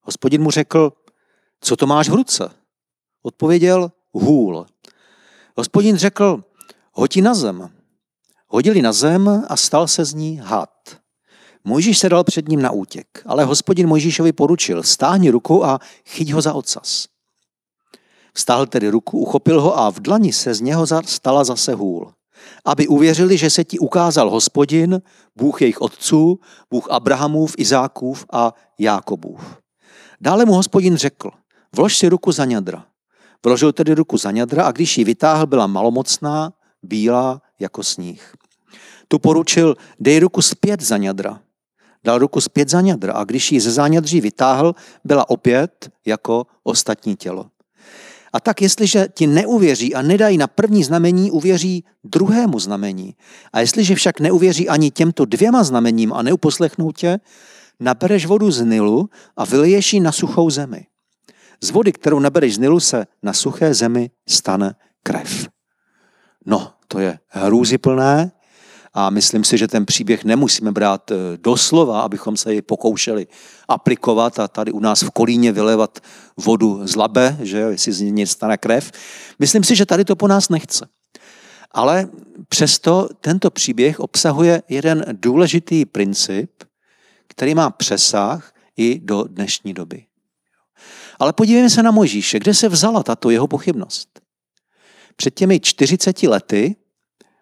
Hospodin 0.00 0.42
mu 0.42 0.50
řekl, 0.50 0.92
co 1.60 1.76
to 1.76 1.86
máš 1.86 2.08
v 2.08 2.14
ruce? 2.14 2.50
Odpověděl, 3.22 3.92
hůl. 4.12 4.66
Hospodin 5.56 5.96
řekl, 5.96 6.44
hoď 6.92 7.16
na 7.16 7.34
zem. 7.34 7.70
Hodili 8.48 8.82
na 8.82 8.92
zem 8.92 9.44
a 9.48 9.56
stal 9.56 9.88
se 9.88 10.04
z 10.04 10.14
ní 10.14 10.40
had. 10.44 10.70
Mojžíš 11.64 11.98
se 11.98 12.08
dal 12.08 12.24
před 12.24 12.48
ním 12.48 12.62
na 12.62 12.70
útěk, 12.70 13.06
ale 13.26 13.44
hospodin 13.44 13.86
Mojžíšovi 13.86 14.32
poručil, 14.32 14.82
stáhni 14.82 15.30
ruku 15.30 15.64
a 15.64 15.78
chyť 16.06 16.32
ho 16.32 16.40
za 16.40 16.52
ocas. 16.52 17.06
Vstáhl 18.34 18.66
tedy 18.66 18.88
ruku, 18.88 19.18
uchopil 19.18 19.60
ho 19.60 19.78
a 19.78 19.90
v 19.90 20.00
dlani 20.00 20.32
se 20.32 20.54
z 20.54 20.60
něho 20.60 20.86
stala 21.04 21.44
zase 21.44 21.74
hůl. 21.74 22.12
Aby 22.64 22.88
uvěřili, 22.88 23.36
že 23.36 23.50
se 23.50 23.64
ti 23.64 23.78
ukázal 23.78 24.30
hospodin, 24.30 25.02
Bůh 25.36 25.62
jejich 25.62 25.80
otců, 25.80 26.40
Bůh 26.70 26.90
Abrahamův, 26.90 27.54
Izákův 27.58 28.26
a 28.32 28.54
Jákobův. 28.78 29.40
Dále 30.20 30.44
mu 30.44 30.52
hospodin 30.52 30.96
řekl, 30.96 31.30
vlož 31.76 31.96
si 31.96 32.08
ruku 32.08 32.32
za 32.32 32.44
ňadra. 32.44 32.91
Vložil 33.44 33.72
tedy 33.72 33.94
ruku 33.94 34.18
za 34.18 34.30
ňadra 34.30 34.64
a 34.64 34.72
když 34.72 34.98
ji 34.98 35.04
vytáhl, 35.04 35.46
byla 35.46 35.66
malomocná, 35.66 36.52
bílá 36.82 37.42
jako 37.58 37.82
sníh. 37.82 38.34
Tu 39.08 39.18
poručil, 39.18 39.76
dej 40.00 40.18
ruku 40.18 40.42
zpět 40.42 40.82
za 40.82 40.96
ňadra. 40.96 41.40
Dal 42.04 42.18
ruku 42.18 42.40
zpět 42.40 42.68
za 42.68 42.80
ňadra 42.80 43.12
a 43.12 43.24
když 43.24 43.52
ji 43.52 43.60
ze 43.60 43.70
záňadří 43.70 44.20
vytáhl, 44.20 44.74
byla 45.04 45.30
opět 45.30 45.90
jako 46.06 46.46
ostatní 46.62 47.16
tělo. 47.16 47.46
A 48.32 48.40
tak 48.40 48.62
jestliže 48.62 49.08
ti 49.14 49.26
neuvěří 49.26 49.94
a 49.94 50.02
nedají 50.02 50.38
na 50.38 50.46
první 50.46 50.84
znamení, 50.84 51.30
uvěří 51.30 51.84
druhému 52.04 52.58
znamení. 52.58 53.14
A 53.52 53.60
jestliže 53.60 53.94
však 53.94 54.20
neuvěří 54.20 54.68
ani 54.68 54.90
těmto 54.90 55.24
dvěma 55.24 55.64
znamením 55.64 56.12
a 56.12 56.22
neuposlechnou 56.22 56.92
tě, 56.92 57.20
nabereš 57.80 58.26
vodu 58.26 58.50
z 58.50 58.60
Nilu 58.64 59.10
a 59.36 59.44
vyliješ 59.44 59.92
ji 59.92 60.00
na 60.00 60.12
suchou 60.12 60.50
zemi. 60.50 60.86
Z 61.62 61.70
vody, 61.70 61.92
kterou 61.92 62.18
nabereš 62.18 62.54
z 62.54 62.58
Nilu, 62.58 62.80
se 62.80 63.06
na 63.22 63.32
suché 63.32 63.74
zemi 63.74 64.10
stane 64.28 64.74
krev. 65.02 65.48
No, 66.46 66.72
to 66.88 66.98
je 66.98 67.18
hrůziplné 67.28 68.32
a 68.94 69.10
myslím 69.10 69.44
si, 69.44 69.58
že 69.58 69.68
ten 69.68 69.86
příběh 69.86 70.24
nemusíme 70.24 70.72
brát 70.72 71.10
eh, 71.10 71.16
doslova, 71.36 72.00
abychom 72.00 72.36
se 72.36 72.54
ji 72.54 72.62
pokoušeli 72.62 73.26
aplikovat 73.68 74.38
a 74.38 74.48
tady 74.48 74.72
u 74.72 74.80
nás 74.80 75.02
v 75.02 75.10
Kolíně 75.10 75.52
vylevat 75.52 75.98
vodu 76.36 76.86
z 76.86 76.96
labe, 76.96 77.36
že 77.40 77.58
jestli 77.58 77.92
z 77.92 78.00
ní 78.00 78.26
stane 78.26 78.56
krev. 78.56 78.92
Myslím 79.38 79.64
si, 79.64 79.76
že 79.76 79.86
tady 79.86 80.04
to 80.04 80.16
po 80.16 80.28
nás 80.28 80.48
nechce. 80.48 80.88
Ale 81.70 82.08
přesto 82.48 83.08
tento 83.20 83.50
příběh 83.50 84.00
obsahuje 84.00 84.62
jeden 84.68 85.04
důležitý 85.12 85.84
princip, 85.84 86.50
který 87.28 87.54
má 87.54 87.70
přesah 87.70 88.52
i 88.76 89.00
do 89.04 89.24
dnešní 89.24 89.74
doby. 89.74 90.04
Ale 91.22 91.32
podívejme 91.32 91.70
se 91.70 91.82
na 91.82 91.90
Možíše, 91.90 92.38
kde 92.38 92.54
se 92.54 92.68
vzala 92.68 93.02
tato 93.02 93.30
jeho 93.30 93.46
pochybnost. 93.46 94.20
Před 95.16 95.34
těmi 95.34 95.60
40 95.60 96.22
lety 96.22 96.76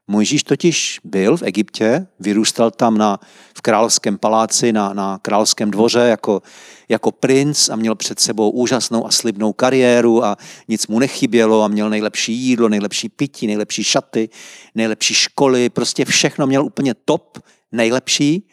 Mojžíš 0.07 0.43
totiž 0.43 1.01
byl 1.05 1.37
v 1.37 1.43
Egyptě, 1.43 2.07
vyrůstal 2.19 2.71
tam 2.71 2.99
na, 2.99 3.19
v 3.55 3.61
královském 3.61 4.19
paláci, 4.19 4.73
na, 4.73 4.93
na 4.93 5.19
královském 5.23 5.71
dvoře 5.71 5.99
jako, 5.99 6.43
jako 6.89 7.13
princ 7.13 7.69
a 7.69 7.77
měl 7.77 7.95
před 7.95 8.21
sebou 8.21 8.51
úžasnou 8.51 9.07
a 9.07 9.11
slibnou 9.11 9.53
kariéru 9.53 10.25
a 10.25 10.37
nic 10.69 10.87
mu 10.87 10.99
nechybělo 10.99 11.63
a 11.63 11.69
měl 11.69 11.91
nejlepší 11.91 12.33
jídlo, 12.33 12.69
nejlepší 12.69 13.09
pití, 13.09 13.47
nejlepší 13.47 13.85
šaty, 13.85 14.29
nejlepší 14.75 15.15
školy, 15.15 15.71
prostě 15.71 16.05
všechno 16.05 16.47
měl 16.47 16.65
úplně 16.65 16.95
top, 16.95 17.39
nejlepší, 17.73 18.49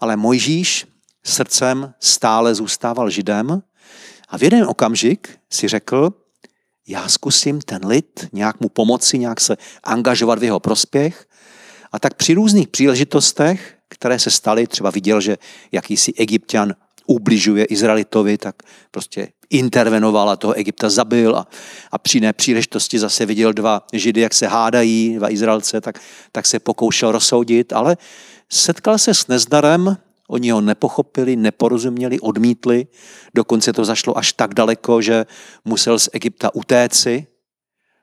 ale 0.00 0.16
Mojžíš 0.16 0.86
srdcem 1.24 1.94
stále 2.00 2.54
zůstával 2.54 3.10
židem 3.10 3.62
a 4.34 4.38
v 4.38 4.42
jeden 4.42 4.64
okamžik 4.64 5.38
si 5.50 5.68
řekl, 5.68 6.10
já 6.88 7.08
zkusím 7.08 7.60
ten 7.60 7.86
lid 7.86 8.28
nějak 8.32 8.60
mu 8.60 8.68
pomoci, 8.68 9.18
nějak 9.18 9.40
se 9.40 9.56
angažovat 9.84 10.38
v 10.38 10.44
jeho 10.44 10.60
prospěch. 10.60 11.26
A 11.92 11.98
tak 11.98 12.14
při 12.14 12.34
různých 12.34 12.68
příležitostech, 12.68 13.76
které 13.88 14.18
se 14.18 14.30
staly, 14.30 14.66
třeba 14.66 14.90
viděl, 14.90 15.20
že 15.20 15.36
jakýsi 15.72 16.12
egyptian 16.16 16.74
ubližuje 17.06 17.64
Izraelitovi, 17.64 18.38
tak 18.38 18.54
prostě 18.90 19.28
intervenoval 19.50 20.30
a 20.30 20.36
toho 20.36 20.54
Egypta 20.54 20.90
zabil 20.90 21.36
a, 21.36 21.46
a 21.92 21.98
při 21.98 22.16
jiné 22.16 22.32
příležitosti 22.32 22.98
zase 22.98 23.26
viděl 23.26 23.52
dva 23.52 23.86
židy, 23.92 24.20
jak 24.20 24.34
se 24.34 24.46
hádají, 24.46 25.14
dva 25.16 25.32
Izraelce, 25.32 25.80
tak, 25.80 26.00
tak 26.32 26.46
se 26.46 26.58
pokoušel 26.58 27.12
rozsoudit, 27.12 27.72
ale 27.72 27.96
setkal 28.52 28.98
se 28.98 29.14
s 29.14 29.26
nezdarem 29.26 29.96
Oni 30.28 30.50
ho 30.50 30.60
nepochopili, 30.60 31.36
neporozuměli, 31.36 32.20
odmítli. 32.20 32.86
Dokonce 33.34 33.72
to 33.72 33.84
zašlo 33.84 34.18
až 34.18 34.32
tak 34.32 34.54
daleko, 34.54 35.02
že 35.02 35.26
musel 35.64 35.98
z 35.98 36.08
Egypta 36.12 36.54
utéci. 36.54 37.26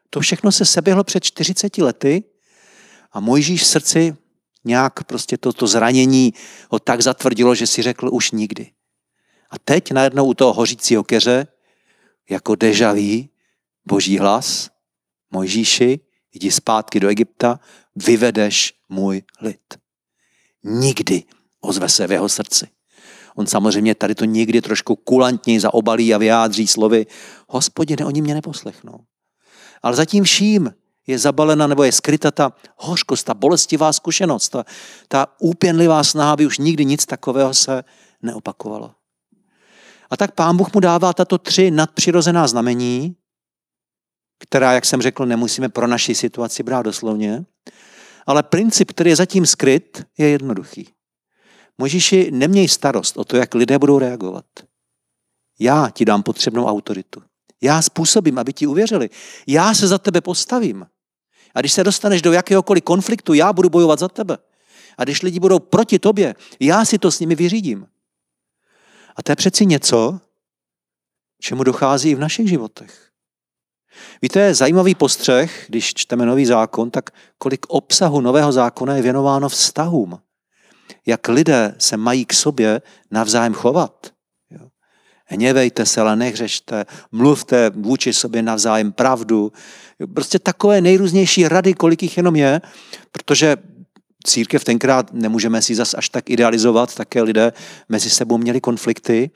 To 0.09 0.19
všechno 0.19 0.51
se 0.51 0.65
seběhlo 0.65 1.03
před 1.03 1.23
40 1.23 1.77
lety 1.77 2.23
a 3.11 3.19
Mojžíš 3.19 3.61
v 3.61 3.67
srdci 3.67 4.17
nějak 4.63 5.03
prostě 5.03 5.37
toto 5.37 5.59
to 5.59 5.67
zranění 5.67 6.33
ho 6.69 6.79
tak 6.79 7.01
zatvrdilo, 7.01 7.55
že 7.55 7.67
si 7.67 7.81
řekl 7.81 8.09
už 8.11 8.31
nikdy. 8.31 8.71
A 9.49 9.59
teď 9.59 9.91
najednou 9.91 10.25
u 10.25 10.33
toho 10.33 10.53
hořícího 10.53 11.03
keře, 11.03 11.47
jako 12.29 12.55
deja 12.55 12.93
vu, 12.93 13.27
boží 13.85 14.17
hlas, 14.17 14.69
Mojžíši, 15.31 15.99
jdi 16.33 16.51
zpátky 16.51 16.99
do 16.99 17.09
Egypta, 17.09 17.59
vyvedeš 17.95 18.73
můj 18.89 19.21
lid. 19.41 19.77
Nikdy 20.63 21.23
ozve 21.61 21.89
se 21.89 22.07
v 22.07 22.11
jeho 22.11 22.29
srdci. 22.29 22.67
On 23.35 23.47
samozřejmě 23.47 23.95
tady 23.95 24.15
to 24.15 24.25
někdy 24.25 24.61
trošku 24.61 24.95
kulantněji 24.95 25.59
zaobalí 25.59 26.13
a 26.13 26.17
vyjádří 26.17 26.67
slovy, 26.67 27.05
hospodine, 27.47 28.05
oni 28.05 28.21
mě 28.21 28.33
neposlechnou. 28.33 28.99
Ale 29.83 29.95
zatím 29.95 30.23
vším 30.23 30.73
je 31.07 31.19
zabalena 31.19 31.67
nebo 31.67 31.83
je 31.83 31.91
skryta 31.91 32.31
ta 32.31 32.53
hořkost, 32.77 33.25
ta 33.25 33.33
bolestivá 33.33 33.93
zkušenost, 33.93 34.49
ta, 34.49 34.63
ta 35.07 35.27
úpěnlivá 35.39 36.03
snaha, 36.03 36.31
aby 36.31 36.45
už 36.45 36.57
nikdy 36.57 36.85
nic 36.85 37.05
takového 37.05 37.53
se 37.53 37.83
neopakovalo. 38.21 38.91
A 40.09 40.17
tak 40.17 40.35
pán 40.35 40.57
Bůh 40.57 40.73
mu 40.73 40.79
dává 40.79 41.13
tato 41.13 41.37
tři 41.37 41.71
nadpřirozená 41.71 42.47
znamení, 42.47 43.15
která, 44.39 44.73
jak 44.73 44.85
jsem 44.85 45.01
řekl, 45.01 45.25
nemusíme 45.25 45.69
pro 45.69 45.87
naši 45.87 46.15
situaci 46.15 46.63
brát 46.63 46.81
doslovně, 46.81 47.45
ale 48.25 48.43
princip, 48.43 48.91
který 48.91 49.09
je 49.09 49.15
zatím 49.15 49.45
skryt, 49.45 50.03
je 50.17 50.29
jednoduchý. 50.29 50.89
Možíši, 51.77 52.31
neměj 52.31 52.67
starost 52.67 53.17
o 53.17 53.23
to, 53.23 53.37
jak 53.37 53.53
lidé 53.53 53.79
budou 53.79 53.99
reagovat. 53.99 54.45
Já 55.59 55.89
ti 55.89 56.05
dám 56.05 56.23
potřebnou 56.23 56.65
autoritu. 56.65 57.23
Já 57.61 57.81
způsobím, 57.81 58.39
aby 58.39 58.53
ti 58.53 58.67
uvěřili. 58.67 59.09
Já 59.47 59.73
se 59.73 59.87
za 59.87 59.97
tebe 59.97 60.21
postavím. 60.21 60.87
A 61.55 61.59
když 61.59 61.73
se 61.73 61.83
dostaneš 61.83 62.21
do 62.21 62.33
jakéhokoliv 62.33 62.83
konfliktu, 62.83 63.33
já 63.33 63.53
budu 63.53 63.69
bojovat 63.69 63.99
za 63.99 64.07
tebe. 64.07 64.37
A 64.97 65.03
když 65.03 65.21
lidi 65.21 65.39
budou 65.39 65.59
proti 65.59 65.99
tobě, 65.99 66.35
já 66.59 66.85
si 66.85 66.99
to 66.99 67.11
s 67.11 67.19
nimi 67.19 67.35
vyřídím. 67.35 67.87
A 69.15 69.23
to 69.23 69.31
je 69.31 69.35
přeci 69.35 69.65
něco, 69.65 70.19
čemu 71.41 71.63
dochází 71.63 72.09
i 72.09 72.15
v 72.15 72.19
našich 72.19 72.49
životech. 72.49 73.11
Víte, 74.21 74.53
zajímavý 74.53 74.95
postřeh, 74.95 75.65
když 75.67 75.93
čteme 75.93 76.25
nový 76.25 76.45
zákon, 76.45 76.91
tak 76.91 77.09
kolik 77.37 77.65
obsahu 77.67 78.21
nového 78.21 78.51
zákona 78.51 78.95
je 78.95 79.01
věnováno 79.01 79.49
vztahům. 79.49 80.19
Jak 81.05 81.27
lidé 81.27 81.75
se 81.77 81.97
mají 81.97 82.25
k 82.25 82.33
sobě 82.33 82.81
navzájem 83.11 83.53
chovat. 83.53 84.11
Hněvejte 85.25 85.85
se, 85.85 86.01
ale 86.01 86.15
nehřešte, 86.15 86.85
mluvte 87.11 87.71
vůči 87.75 88.13
sobě 88.13 88.41
navzájem 88.41 88.91
pravdu. 88.91 89.51
Prostě 90.13 90.39
takové 90.39 90.81
nejrůznější 90.81 91.47
rady, 91.47 91.73
kolik 91.73 92.03
jich 92.03 92.17
jenom 92.17 92.35
je, 92.35 92.61
protože 93.11 93.57
církev 94.25 94.63
tenkrát 94.63 95.13
nemůžeme 95.13 95.61
si 95.61 95.75
zas 95.75 95.93
až 95.93 96.09
tak 96.09 96.29
idealizovat, 96.29 96.95
také 96.95 97.21
lidé 97.21 97.53
mezi 97.89 98.09
sebou 98.09 98.37
měli 98.37 98.61
konflikty. 98.61 99.31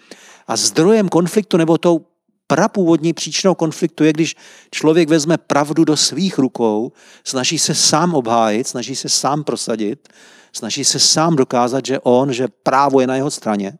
A 0.47 0.55
zdrojem 0.55 1.09
konfliktu 1.09 1.57
nebo 1.57 1.77
tou 1.77 2.05
prapůvodní 2.47 3.13
příčinou 3.13 3.55
konfliktu 3.55 4.03
je, 4.03 4.13
když 4.13 4.35
člověk 4.71 5.09
vezme 5.09 5.37
pravdu 5.37 5.85
do 5.85 5.97
svých 5.97 6.37
rukou, 6.37 6.91
snaží 7.23 7.59
se 7.59 7.75
sám 7.75 8.13
obhájit, 8.13 8.67
snaží 8.67 8.95
se 8.95 9.09
sám 9.09 9.43
prosadit, 9.43 10.09
snaží 10.55 10.85
se 10.85 10.99
sám 10.99 11.35
dokázat, 11.35 11.85
že 11.85 11.99
on, 11.99 12.33
že 12.33 12.47
právo 12.47 13.01
je 13.01 13.07
na 13.07 13.15
jeho 13.15 13.31
straně. 13.31 13.77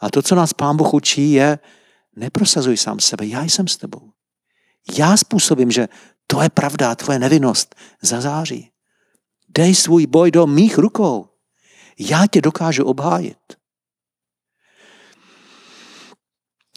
A 0.00 0.10
to, 0.10 0.22
co 0.22 0.34
nás 0.34 0.52
Pán 0.52 0.76
Bůh 0.76 0.94
učí, 0.94 1.32
je 1.32 1.58
neprosazuj 2.16 2.76
sám 2.76 3.00
sebe, 3.00 3.26
já 3.26 3.42
jsem 3.42 3.68
s 3.68 3.76
tebou. 3.76 4.10
Já 4.98 5.16
způsobím, 5.16 5.70
že 5.70 5.88
to 6.26 6.42
je 6.42 6.50
pravda, 6.50 6.94
tvoje 6.94 7.18
nevinnost 7.18 7.74
zazáří. 8.02 8.70
Dej 9.48 9.74
svůj 9.74 10.06
boj 10.06 10.30
do 10.30 10.46
mých 10.46 10.78
rukou. 10.78 11.28
Já 11.98 12.26
tě 12.26 12.40
dokážu 12.40 12.84
obhájit. 12.84 13.38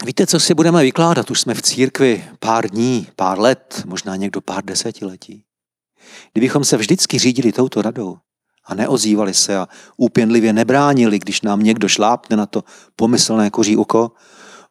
Víte, 0.04 0.26
co 0.26 0.40
si 0.40 0.54
budeme 0.54 0.82
vykládat? 0.82 1.30
Už 1.30 1.40
jsme 1.40 1.54
v 1.54 1.62
církvi 1.62 2.24
pár 2.38 2.70
dní, 2.70 3.08
pár 3.16 3.38
let, 3.40 3.82
možná 3.86 4.16
někdo 4.16 4.40
pár 4.40 4.64
desetiletí. 4.64 5.44
Kdybychom 6.32 6.64
se 6.64 6.76
vždycky 6.76 7.18
řídili 7.18 7.52
touto 7.52 7.82
radou 7.82 8.18
a 8.64 8.74
neozývali 8.74 9.34
se 9.34 9.56
a 9.56 9.68
úpěnlivě 9.96 10.52
nebránili, 10.52 11.18
když 11.18 11.42
nám 11.42 11.62
někdo 11.62 11.88
šlápne 11.88 12.36
na 12.36 12.46
to 12.46 12.64
pomyslné 12.96 13.50
koří 13.50 13.76
oko, 13.76 14.12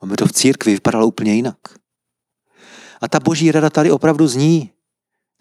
by 0.05 0.15
to 0.15 0.25
v 0.25 0.33
církvi 0.33 0.73
vypadalo 0.73 1.07
úplně 1.07 1.35
jinak. 1.35 1.57
A 3.01 3.07
ta 3.07 3.19
boží 3.19 3.51
rada 3.51 3.69
tady 3.69 3.91
opravdu 3.91 4.27
zní, 4.27 4.71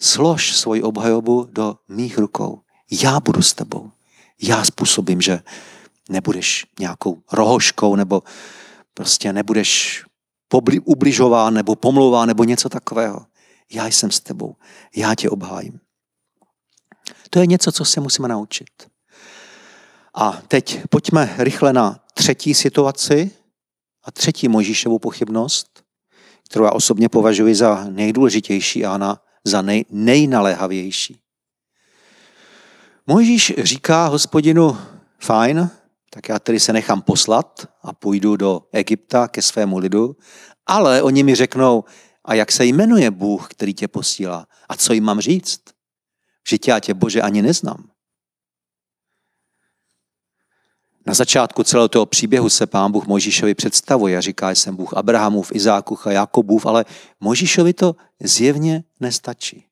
slož 0.00 0.56
svoji 0.56 0.82
obhajobu 0.82 1.48
do 1.52 1.76
mých 1.88 2.18
rukou. 2.18 2.60
Já 2.90 3.20
budu 3.20 3.42
s 3.42 3.54
tebou. 3.54 3.90
Já 4.42 4.64
způsobím, 4.64 5.20
že 5.20 5.40
nebudeš 6.08 6.66
nějakou 6.78 7.22
rohoškou 7.32 7.96
nebo 7.96 8.22
prostě 8.94 9.32
nebudeš 9.32 10.04
ubližován 10.84 11.54
nebo 11.54 11.76
pomlouván 11.76 12.28
nebo 12.28 12.44
něco 12.44 12.68
takového. 12.68 13.26
Já 13.72 13.86
jsem 13.86 14.10
s 14.10 14.20
tebou. 14.20 14.56
Já 14.96 15.14
tě 15.14 15.30
obhájím. 15.30 15.80
To 17.30 17.38
je 17.40 17.46
něco, 17.46 17.72
co 17.72 17.84
se 17.84 18.00
musíme 18.00 18.28
naučit. 18.28 18.90
A 20.14 20.42
teď 20.48 20.80
pojďme 20.90 21.34
rychle 21.38 21.72
na 21.72 22.04
třetí 22.14 22.54
situaci 22.54 23.30
a 24.04 24.10
třetí 24.10 24.48
Mojžíšovu 24.48 24.98
pochybnost, 24.98 25.84
kterou 26.50 26.64
já 26.64 26.70
osobně 26.70 27.08
považuji 27.08 27.54
za 27.54 27.84
nejdůležitější 27.84 28.84
a 28.84 28.98
na, 28.98 29.22
za 29.44 29.62
nej, 29.62 29.84
nejnaléhavější. 29.90 31.20
Mojžíš 33.06 33.54
říká 33.58 34.06
hospodinu, 34.06 34.78
fajn, 35.18 35.70
tak 36.10 36.28
já 36.28 36.38
tedy 36.38 36.60
se 36.60 36.72
nechám 36.72 37.02
poslat 37.02 37.68
a 37.82 37.92
půjdu 37.92 38.36
do 38.36 38.62
Egypta 38.72 39.28
ke 39.28 39.42
svému 39.42 39.78
lidu, 39.78 40.16
ale 40.66 41.02
oni 41.02 41.22
mi 41.22 41.34
řeknou, 41.34 41.84
a 42.24 42.34
jak 42.34 42.52
se 42.52 42.64
jmenuje 42.64 43.10
Bůh, 43.10 43.48
který 43.50 43.74
tě 43.74 43.88
posílá? 43.88 44.46
A 44.68 44.76
co 44.76 44.92
jim 44.92 45.04
mám 45.04 45.20
říct? 45.20 45.60
Tě 46.48 46.70
já 46.70 46.80
tě, 46.80 46.94
Bože, 46.94 47.22
ani 47.22 47.42
neznám. 47.42 47.90
Na 51.06 51.14
začátku 51.14 51.64
celého 51.64 51.88
toho 51.88 52.06
příběhu 52.06 52.48
se 52.48 52.66
pán 52.66 52.92
Bůh 52.92 53.06
Mojžíšovi 53.06 53.54
představuje 53.54 54.18
a 54.18 54.20
říká, 54.20 54.50
jsem 54.50 54.76
Bůh 54.76 54.94
Abrahamův, 54.94 55.52
Izákův 55.54 56.06
a 56.06 56.12
Jakobův, 56.12 56.66
ale 56.66 56.84
Mojžíšovi 57.20 57.72
to 57.72 57.96
zjevně 58.20 58.84
nestačí. 59.00 59.64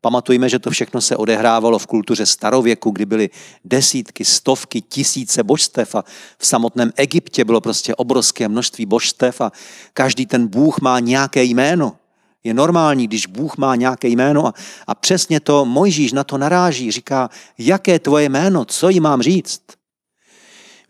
Pamatujme, 0.00 0.48
že 0.48 0.58
to 0.58 0.70
všechno 0.70 1.00
se 1.00 1.16
odehrávalo 1.16 1.78
v 1.78 1.86
kultuře 1.86 2.26
starověku, 2.26 2.90
kdy 2.90 3.06
byly 3.06 3.30
desítky, 3.64 4.24
stovky, 4.24 4.80
tisíce 4.80 5.42
božstev 5.42 5.94
a 5.94 6.04
v 6.38 6.46
samotném 6.46 6.92
Egyptě 6.96 7.44
bylo 7.44 7.60
prostě 7.60 7.94
obrovské 7.94 8.48
množství 8.48 8.86
božstev 8.86 9.40
a 9.40 9.52
každý 9.92 10.26
ten 10.26 10.46
Bůh 10.46 10.80
má 10.80 11.00
nějaké 11.00 11.42
jméno. 11.42 11.97
Je 12.44 12.54
normální, 12.54 13.06
když 13.06 13.26
Bůh 13.26 13.56
má 13.56 13.76
nějaké 13.76 14.08
jméno 14.08 14.46
a, 14.46 14.54
a 14.86 14.94
přesně 14.94 15.40
to 15.40 15.64
Mojžíš 15.64 16.12
na 16.12 16.24
to 16.24 16.38
naráží, 16.38 16.90
říká, 16.90 17.30
jaké 17.58 17.98
tvoje 17.98 18.28
jméno, 18.28 18.64
co 18.64 18.88
jí 18.88 19.00
mám 19.00 19.22
říct. 19.22 19.62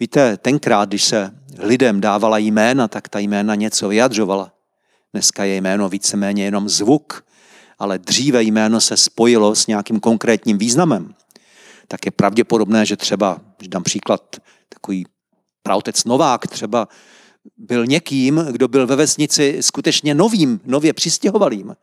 Víte, 0.01 0.37
tenkrát, 0.37 0.89
když 0.89 1.05
se 1.05 1.35
lidem 1.59 2.01
dávala 2.01 2.39
jména, 2.39 2.89
tak 2.89 3.09
ta 3.09 3.19
jména 3.19 3.55
něco 3.55 3.89
vyjadřovala. 3.89 4.53
Dneska 5.13 5.45
je 5.45 5.57
jméno 5.57 5.89
víceméně 5.89 6.45
jenom 6.45 6.69
zvuk, 6.69 7.25
ale 7.79 7.99
dříve 7.99 8.43
jméno 8.43 8.81
se 8.81 8.97
spojilo 8.97 9.55
s 9.55 9.67
nějakým 9.67 10.01
konkrétním 10.01 10.59
významem, 10.59 11.15
tak 11.89 12.07
je 12.07 12.11
pravděpodobné, 12.11 12.87
že 12.87 12.97
třeba, 12.97 13.41
když 13.57 13.69
dám 13.69 13.83
příklad, 13.83 14.37
takový 14.69 15.07
praotec 15.63 16.05
Novák 16.05 16.47
třeba 16.47 16.89
byl 17.57 17.87
někým, 17.87 18.47
kdo 18.51 18.69
byl 18.69 18.87
ve 18.87 18.97
vesnici 18.97 19.59
skutečně 19.61 20.15
novým, 20.15 20.61
nově 20.65 20.93
přistěhovalým. 20.93 21.77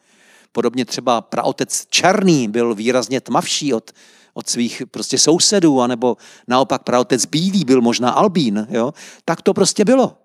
Podobně 0.51 0.86
třeba 0.86 1.21
praotec 1.21 1.86
Černý 1.89 2.47
byl 2.47 2.75
výrazně 2.75 3.21
tmavší 3.21 3.73
od, 3.73 3.91
od 4.34 4.49
svých 4.49 4.84
prostě 4.91 5.17
sousedů, 5.17 5.82
anebo 5.82 6.17
naopak 6.47 6.84
praotec 6.84 7.25
Bílý 7.25 7.65
byl 7.65 7.82
možná 7.82 8.10
Albín. 8.10 8.67
Jo? 8.69 8.93
Tak 9.25 9.41
to 9.41 9.54
prostě 9.54 9.86
bylo. 9.86 10.17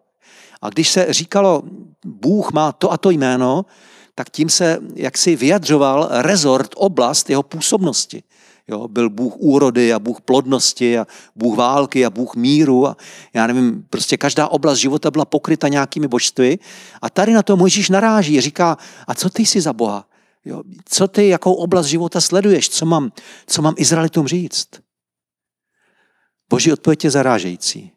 A 0.63 0.69
když 0.69 0.91
se 0.91 1.07
říkalo, 1.11 1.63
Bůh 2.05 2.53
má 2.53 2.73
to 2.73 2.93
a 2.93 2.97
to 2.97 3.11
jméno, 3.11 3.65
tak 4.15 4.31
tím 4.31 4.49
se 4.49 4.79
jaksi 4.95 5.37
vyjadřoval 5.37 6.09
rezort, 6.11 6.71
oblast 6.77 7.31
jeho 7.31 7.43
působnosti. 7.43 8.23
Jo, 8.69 8.89
byl 8.89 9.11
Bůh 9.11 9.37
úrody 9.37 9.93
a 9.93 9.99
Bůh 9.99 10.21
plodnosti 10.21 10.99
a 10.99 11.07
Bůh 11.37 11.57
války 11.57 12.07
a 12.07 12.11
Bůh 12.11 12.37
míru 12.37 12.87
a 12.87 12.97
já 13.35 13.47
nevím, 13.47 13.87
prostě 13.91 14.17
každá 14.17 14.49
oblast 14.49 14.79
života 14.79 15.11
byla 15.11 15.25
pokryta 15.25 15.69
nějakými 15.69 16.09
božstvy 16.09 16.59
a 17.03 17.11
tady 17.11 17.33
na 17.33 17.43
to 17.43 17.57
Mojžíš 17.57 17.91
naráží, 17.91 18.41
říká, 18.41 18.79
a 19.07 19.15
co 19.15 19.31
ty 19.31 19.47
jsi 19.47 19.61
za 19.61 19.73
Boha? 19.73 20.09
Jo, 20.45 20.63
co 20.85 21.09
ty, 21.09 21.29
jakou 21.29 21.55
oblast 21.55 21.87
života 21.87 22.21
sleduješ? 22.21 22.71
Co 22.71 22.87
mám, 22.87 23.13
co 23.47 23.63
mám 23.63 23.75
Izraelitům 23.77 24.27
říct? 24.27 24.69
Boží 26.51 26.73
odpověď 26.73 27.05
je 27.05 27.11
zarážející. 27.11 27.93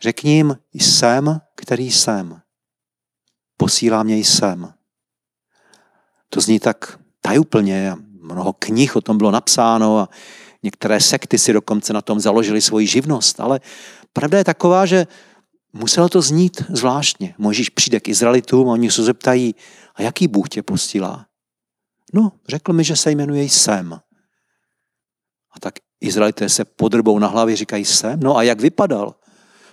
Řekni 0.00 0.32
jim, 0.32 0.56
jsem, 0.74 1.40
který 1.54 1.90
jsem 1.90 2.40
posílá 3.60 4.02
mě 4.02 4.16
jsem. 4.16 4.72
To 6.28 6.40
zní 6.40 6.60
tak 6.60 6.98
tajuplně, 7.20 7.96
mnoho 8.34 8.52
knih 8.52 8.96
o 8.96 9.00
tom 9.00 9.18
bylo 9.18 9.30
napsáno 9.30 9.98
a 9.98 10.08
některé 10.62 11.00
sekty 11.00 11.38
si 11.38 11.52
dokonce 11.52 11.92
na 11.92 12.00
tom 12.00 12.20
založili 12.20 12.60
svoji 12.60 12.86
živnost, 12.86 13.40
ale 13.40 13.60
pravda 14.12 14.38
je 14.38 14.44
taková, 14.44 14.86
že 14.86 15.06
muselo 15.72 16.08
to 16.08 16.22
znít 16.22 16.64
zvláštně. 16.68 17.34
Možíš 17.38 17.68
přijde 17.68 18.00
k 18.00 18.08
Izraelitům 18.08 18.68
a 18.68 18.72
oni 18.72 18.90
se 18.90 19.02
zeptají, 19.02 19.54
a 19.94 20.02
jaký 20.02 20.28
Bůh 20.28 20.48
tě 20.48 20.62
posílá? 20.62 21.26
No, 22.12 22.32
řekl 22.48 22.72
mi, 22.72 22.84
že 22.84 22.96
se 22.96 23.10
jmenuje 23.10 23.42
jsem. 23.42 23.92
A 25.52 25.60
tak 25.60 25.74
Izraelité 26.00 26.48
se 26.48 26.64
podrbou 26.64 27.18
na 27.18 27.28
hlavě 27.28 27.56
říkají 27.56 27.84
jsem. 27.84 28.20
No 28.20 28.36
a 28.36 28.42
jak 28.42 28.60
vypadal? 28.60 29.14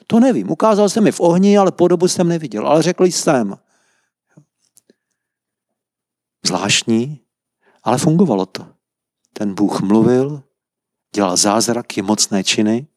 To 0.08 0.20
nevím. 0.20 0.52
Ukázal 0.52 0.90
jsem 0.90 1.04
mi 1.04 1.12
v 1.12 1.20
ohni, 1.20 1.58
ale 1.58 1.72
podobu 1.72 2.08
jsem 2.08 2.28
neviděl. 2.28 2.68
Ale 2.68 2.84
řekl 2.84 3.06
jsem 3.06 3.58
zvláštní, 6.46 7.20
ale 7.88 7.98
fungovalo 7.98 8.46
to. 8.46 8.68
Ten 9.34 9.54
Bůh 9.54 9.82
mluvil, 9.82 10.44
dělal 11.16 11.38
zázraky, 11.38 12.02
mocné 12.02 12.44
činy 12.44 12.88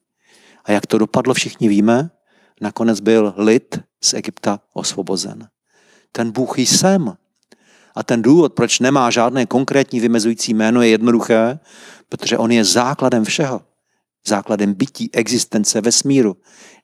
a 0.65 0.71
jak 0.71 0.87
to 0.87 0.97
dopadlo, 0.97 1.33
všichni 1.33 1.69
víme, 1.69 2.11
nakonec 2.61 2.99
byl 2.99 3.33
lid 3.37 3.79
z 4.03 4.13
Egypta 4.13 4.59
osvobozen. 4.73 5.47
Ten 6.11 6.31
Bůh 6.31 6.59
jsem. 6.59 7.17
A 7.95 8.03
ten 8.03 8.21
důvod, 8.21 8.53
proč 8.53 8.79
nemá 8.79 9.09
žádné 9.09 9.45
konkrétní 9.45 9.99
vymezující 9.99 10.53
jméno, 10.53 10.81
je 10.81 10.89
jednoduché, 10.89 11.59
protože 12.09 12.37
on 12.37 12.51
je 12.51 12.63
základem 12.63 13.25
všeho. 13.25 13.61
Základem 14.27 14.73
bytí, 14.73 15.09
existence 15.13 15.81
vesmíru. 15.81 16.37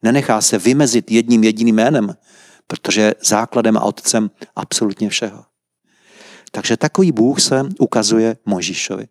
Nenechá 0.03 0.41
se 0.41 0.57
vymezit 0.57 1.11
jedním 1.11 1.43
jediným 1.43 1.75
jménem, 1.75 2.15
protože 2.67 3.01
je 3.01 3.15
základem 3.21 3.77
a 3.77 3.81
otcem 3.81 4.31
absolutně 4.55 5.09
všeho. 5.09 5.45
Takže 6.57 6.77
takový 6.77 7.11
Bůh 7.11 7.41
se 7.41 7.63
ukazuje 7.79 8.37
Možíšovi. 8.45 9.07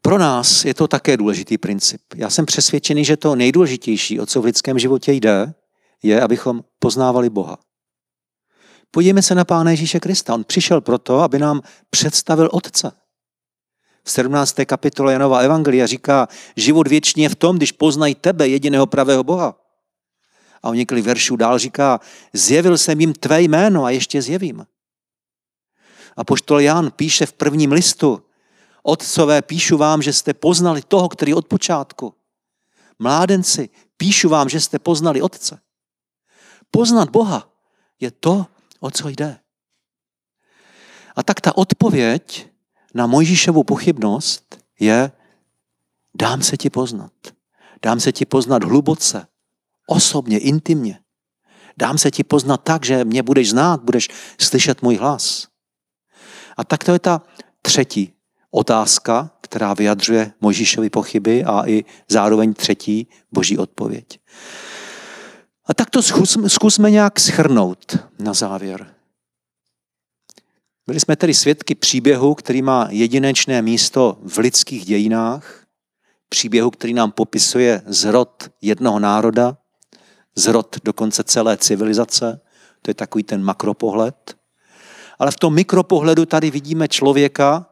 Pro 0.00 0.18
nás 0.18 0.64
je 0.64 0.74
to 0.74 0.88
také 0.88 1.16
důležitý 1.16 1.58
princip. 1.58 2.00
Já 2.14 2.30
jsem 2.30 2.46
přesvědčený, 2.46 3.04
že 3.04 3.16
to 3.16 3.36
nejdůležitější, 3.36 4.20
o 4.20 4.26
co 4.26 4.42
v 4.42 4.44
lidském 4.44 4.78
životě 4.78 5.12
jde, 5.12 5.54
je, 6.02 6.20
abychom 6.20 6.64
poznávali 6.78 7.30
Boha. 7.30 7.58
Podívejme 8.90 9.22
se 9.22 9.34
na 9.34 9.44
Pána 9.44 9.70
Ježíše 9.70 10.00
Krista. 10.00 10.34
On 10.34 10.44
přišel 10.44 10.80
proto, 10.80 11.20
aby 11.20 11.38
nám 11.38 11.60
představil 11.90 12.48
Otce. 12.52 12.92
V 14.04 14.10
17. 14.10 14.56
kapitole 14.66 15.12
Janova 15.12 15.38
Evangelia 15.38 15.86
říká, 15.86 16.28
život 16.56 16.88
věčný 16.88 17.22
je 17.22 17.28
v 17.28 17.34
tom, 17.34 17.56
když 17.56 17.72
poznají 17.72 18.14
tebe, 18.14 18.48
jediného 18.48 18.86
pravého 18.86 19.24
Boha. 19.24 19.56
A 20.62 20.68
o 20.68 20.74
několik 20.74 21.04
veršů 21.04 21.36
dál 21.36 21.58
říká, 21.58 22.00
zjevil 22.32 22.78
jsem 22.78 23.00
jim 23.00 23.12
tvé 23.12 23.42
jméno 23.42 23.84
a 23.84 23.90
ještě 23.90 24.22
zjevím. 24.22 24.66
A 26.16 26.24
poštol 26.24 26.60
Jan 26.60 26.90
píše 26.90 27.26
v 27.26 27.32
prvním 27.32 27.72
listu, 27.72 28.22
Otcové, 28.82 29.42
píšu 29.42 29.76
vám, 29.76 30.02
že 30.02 30.12
jste 30.12 30.34
poznali 30.34 30.82
toho, 30.82 31.08
který 31.08 31.34
od 31.34 31.46
počátku. 31.46 32.14
Mládenci, 32.98 33.68
píšu 33.96 34.28
vám, 34.28 34.48
že 34.48 34.60
jste 34.60 34.78
poznali 34.78 35.22
Otce. 35.22 35.60
Poznat 36.70 37.10
Boha 37.10 37.52
je 38.00 38.10
to, 38.10 38.46
o 38.80 38.90
co 38.90 39.08
jde. 39.08 39.38
A 41.16 41.22
tak 41.22 41.40
ta 41.40 41.56
odpověď 41.56 42.48
na 42.94 43.06
Mojžíšovu 43.06 43.64
pochybnost 43.64 44.64
je, 44.80 45.12
dám 46.14 46.42
se 46.42 46.56
ti 46.56 46.70
poznat. 46.70 47.12
Dám 47.82 48.00
se 48.00 48.12
ti 48.12 48.26
poznat 48.26 48.64
hluboce, 48.64 49.26
osobně, 49.86 50.38
intimně. 50.38 51.00
Dám 51.76 51.98
se 51.98 52.10
ti 52.10 52.24
poznat 52.24 52.56
tak, 52.56 52.84
že 52.84 53.04
mě 53.04 53.22
budeš 53.22 53.50
znát, 53.50 53.82
budeš 53.82 54.08
slyšet 54.40 54.82
můj 54.82 54.96
hlas. 54.96 55.51
A 56.56 56.64
tak 56.64 56.84
to 56.84 56.92
je 56.92 56.98
ta 56.98 57.22
třetí 57.62 58.12
otázka, 58.50 59.30
která 59.40 59.74
vyjadřuje 59.74 60.32
Možíšovi 60.40 60.90
pochyby 60.90 61.44
a 61.44 61.68
i 61.68 61.84
zároveň 62.08 62.54
třetí 62.54 63.06
boží 63.32 63.58
odpověď. 63.58 64.20
A 65.66 65.74
tak 65.74 65.90
to 65.90 66.02
zkusme, 66.02 66.48
zkusme 66.48 66.90
nějak 66.90 67.20
schrnout 67.20 67.96
na 68.18 68.34
závěr. 68.34 68.94
Byli 70.86 71.00
jsme 71.00 71.16
tedy 71.16 71.34
svědky 71.34 71.74
příběhu, 71.74 72.34
který 72.34 72.62
má 72.62 72.88
jedinečné 72.90 73.62
místo 73.62 74.18
v 74.22 74.38
lidských 74.38 74.84
dějinách, 74.84 75.66
příběhu, 76.28 76.70
který 76.70 76.94
nám 76.94 77.12
popisuje 77.12 77.82
zrod 77.86 78.50
jednoho 78.60 78.98
národa, 78.98 79.56
zrod 80.36 80.76
dokonce 80.84 81.24
celé 81.24 81.56
civilizace, 81.56 82.40
to 82.82 82.90
je 82.90 82.94
takový 82.94 83.24
ten 83.24 83.42
makropohled. 83.42 84.36
Ale 85.22 85.30
v 85.30 85.36
tom 85.36 85.54
mikropohledu 85.54 86.26
tady 86.26 86.50
vidíme 86.50 86.88
člověka, 86.88 87.66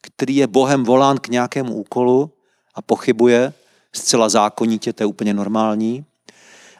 který 0.00 0.36
je 0.36 0.46
Bohem 0.46 0.84
volán 0.84 1.18
k 1.18 1.28
nějakému 1.28 1.74
úkolu 1.74 2.32
a 2.74 2.82
pochybuje, 2.82 3.52
zcela 3.92 4.28
zákonitě, 4.28 4.92
to 4.92 5.02
je 5.02 5.06
úplně 5.06 5.34
normální. 5.34 6.04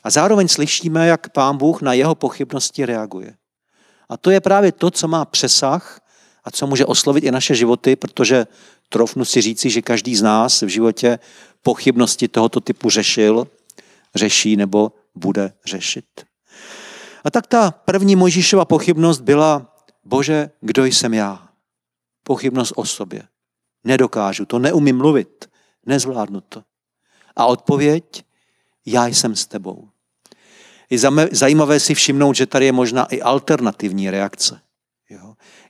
A 0.04 0.10
zároveň 0.10 0.48
slyšíme, 0.48 1.06
jak 1.06 1.28
pán 1.28 1.56
Bůh 1.56 1.82
na 1.82 1.92
jeho 1.92 2.14
pochybnosti 2.14 2.86
reaguje. 2.86 3.34
A 4.08 4.16
to 4.16 4.30
je 4.30 4.40
právě 4.40 4.72
to, 4.72 4.90
co 4.90 5.08
má 5.08 5.24
přesah 5.24 6.00
a 6.44 6.50
co 6.50 6.66
může 6.66 6.86
oslovit 6.86 7.24
i 7.24 7.30
naše 7.30 7.54
životy, 7.54 7.96
protože 7.96 8.46
trofnu 8.88 9.24
si 9.24 9.40
říci, 9.40 9.70
že 9.70 9.82
každý 9.82 10.16
z 10.16 10.22
nás 10.22 10.62
v 10.62 10.68
životě 10.68 11.18
pochybnosti 11.62 12.28
tohoto 12.28 12.60
typu 12.60 12.90
řešil, 12.90 13.46
řeší 14.14 14.56
nebo 14.56 14.92
bude 15.14 15.52
řešit. 15.66 16.04
A 17.24 17.30
tak 17.30 17.46
ta 17.46 17.70
první 17.70 18.16
Mojžíšova 18.16 18.64
pochybnost 18.64 19.20
byla, 19.20 19.70
bože, 20.04 20.50
kdo 20.60 20.84
jsem 20.84 21.14
já? 21.14 21.48
Pochybnost 22.24 22.72
o 22.76 22.84
sobě. 22.84 23.22
Nedokážu 23.84 24.46
to, 24.46 24.58
neumím 24.58 24.96
mluvit, 24.96 25.50
nezvládnu 25.86 26.40
to. 26.40 26.62
A 27.36 27.46
odpověď, 27.46 28.24
já 28.86 29.06
jsem 29.06 29.36
s 29.36 29.46
tebou. 29.46 29.88
Je 30.90 30.98
zajímavé 31.32 31.80
si 31.80 31.94
všimnout, 31.94 32.36
že 32.36 32.46
tady 32.46 32.66
je 32.66 32.72
možná 32.72 33.04
i 33.04 33.22
alternativní 33.22 34.10
reakce. 34.10 34.60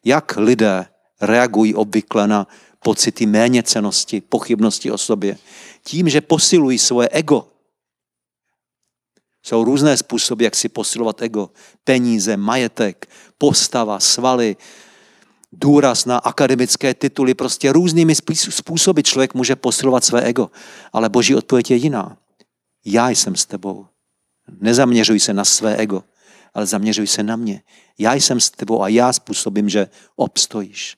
Jak 0.05 0.37
lidé 0.37 0.87
reagují 1.21 1.75
obvykle 1.75 2.29
na 2.29 2.47
pocity 2.79 3.27
méněcenosti, 3.27 4.21
pochybnosti 4.21 4.91
o 4.91 4.99
sobě? 4.99 5.39
Tím, 5.85 6.09
že 6.09 6.21
posilují 6.21 6.79
svoje 6.79 7.09
ego. 7.13 7.50
Jsou 9.43 9.65
různé 9.65 9.97
způsoby, 9.97 10.45
jak 10.45 10.57
si 10.57 10.69
posilovat 10.69 11.23
ego. 11.23 11.51
Peníze, 11.85 12.37
majetek, 12.37 13.07
postava, 13.39 14.01
svaly, 14.01 14.57
důraz 15.53 16.05
na 16.05 16.19
akademické 16.19 16.95
tituly, 16.95 17.35
prostě 17.35 17.73
různými 17.73 18.15
způsoby 18.35 19.01
člověk 19.01 19.35
může 19.35 19.57
posilovat 19.57 20.05
své 20.05 20.23
ego. 20.23 20.51
Ale 20.93 21.09
boží 21.09 21.35
odpověď 21.35 21.71
je 21.71 21.77
jiná. 21.77 22.17
Já 22.85 23.09
jsem 23.11 23.37
s 23.37 23.47
tebou. 23.47 23.87
Nezaměřuj 24.61 25.21
se 25.21 25.35
na 25.35 25.45
své 25.45 25.77
ego, 25.77 26.05
ale 26.55 26.67
zaměřuj 26.67 27.07
se 27.07 27.23
na 27.23 27.37
mě. 27.37 27.63
Já 27.99 28.15
jsem 28.15 28.41
s 28.41 28.51
tebou 28.51 28.83
a 28.83 28.89
já 28.89 29.13
způsobím, 29.13 29.69
že 29.69 29.89
obstojíš. 30.17 30.97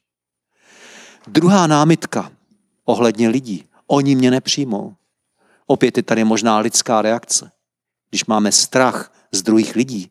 Druhá 1.27 1.67
námitka 1.67 2.33
ohledně 2.85 3.29
lidí. 3.29 3.65
Oni 3.87 4.17
mě 4.17 4.31
nepřijmou. 4.31 4.95
Opět 5.67 5.97
je 5.97 6.03
tady 6.03 6.25
možná 6.25 6.59
lidská 6.59 7.03
reakce. 7.03 7.51
Když 8.13 8.25
máme 8.25 8.53
strach 8.53 9.13
z 9.33 9.43
druhých 9.43 9.77
lidí, 9.77 10.11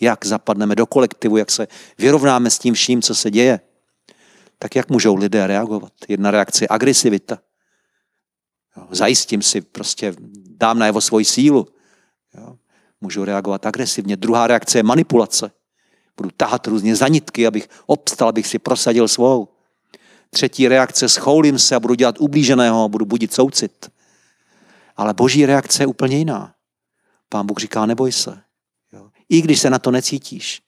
jak 0.00 0.26
zapadneme 0.26 0.76
do 0.76 0.86
kolektivu, 0.86 1.36
jak 1.36 1.50
se 1.50 1.66
vyrovnáme 1.98 2.50
s 2.50 2.58
tím 2.58 2.74
vším, 2.74 3.02
co 3.02 3.14
se 3.14 3.30
děje, 3.30 3.60
tak 4.58 4.76
jak 4.76 4.90
můžou 4.90 5.14
lidé 5.14 5.46
reagovat? 5.46 5.92
Jedna 6.08 6.30
reakce 6.30 6.64
je 6.64 6.68
agresivita. 6.70 7.38
Zajistím 8.90 9.42
si, 9.42 9.60
prostě 9.60 10.14
dám 10.46 10.78
na 10.78 10.86
jeho 10.86 11.00
svoji 11.00 11.24
sílu. 11.24 11.66
Jo 12.34 12.56
můžu 13.00 13.24
reagovat 13.24 13.66
agresivně. 13.66 14.16
Druhá 14.16 14.46
reakce 14.46 14.78
je 14.78 14.82
manipulace. 14.82 15.50
Budu 16.16 16.30
tahat 16.36 16.66
různě 16.66 16.96
zanitky, 16.96 17.46
abych 17.46 17.68
obstal, 17.86 18.28
abych 18.28 18.46
si 18.46 18.58
prosadil 18.58 19.08
svou. 19.08 19.48
Třetí 20.30 20.68
reakce, 20.68 21.08
schoulím 21.08 21.58
se 21.58 21.74
a 21.74 21.80
budu 21.80 21.94
dělat 21.94 22.20
ublíženého 22.20 22.88
budu 22.88 23.04
budit 23.04 23.34
soucit. 23.34 23.90
Ale 24.96 25.14
boží 25.14 25.46
reakce 25.46 25.82
je 25.82 25.86
úplně 25.86 26.18
jiná. 26.18 26.54
Pán 27.28 27.46
Bůh 27.46 27.58
říká, 27.58 27.86
neboj 27.86 28.12
se. 28.12 28.42
Jo. 28.92 29.10
I 29.28 29.42
když 29.42 29.60
se 29.60 29.70
na 29.70 29.78
to 29.78 29.90
necítíš. 29.90 30.62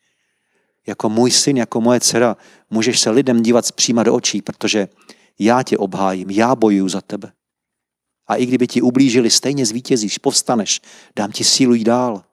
Jako 0.87 1.09
můj 1.09 1.31
syn, 1.31 1.57
jako 1.57 1.81
moje 1.81 2.01
dcera, 2.01 2.37
můžeš 2.71 3.01
se 3.01 3.11
lidem 3.11 3.43
dívat 3.43 3.67
zpříma 3.67 4.03
do 4.03 4.15
očí, 4.15 4.43
protože 4.43 4.89
já 5.39 5.63
tě 5.63 5.79
obhájím, 5.79 6.31
já 6.31 6.55
bojuju 6.55 6.89
za 6.89 7.01
tebe. 7.01 7.33
A 8.27 8.37
i 8.37 8.47
kdyby 8.47 8.67
ti 8.67 8.83
ublížili, 8.83 9.31
stejně 9.31 9.67
zvítězíš, 9.67 10.19
povstaneš, 10.19 10.81
dám 11.17 11.33
ti 11.33 11.45
sílu 11.45 11.75
jít 11.75 11.85
dál. 11.85 12.25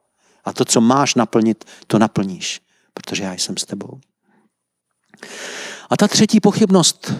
A 0.43 0.53
to, 0.53 0.65
co 0.65 0.81
máš 0.81 1.15
naplnit, 1.15 1.65
to 1.87 1.99
naplníš, 1.99 2.61
protože 2.93 3.23
já 3.23 3.33
jsem 3.33 3.57
s 3.57 3.65
tebou. 3.65 3.99
A 5.89 5.97
ta 5.97 6.07
třetí 6.07 6.39
pochybnost 6.39 7.13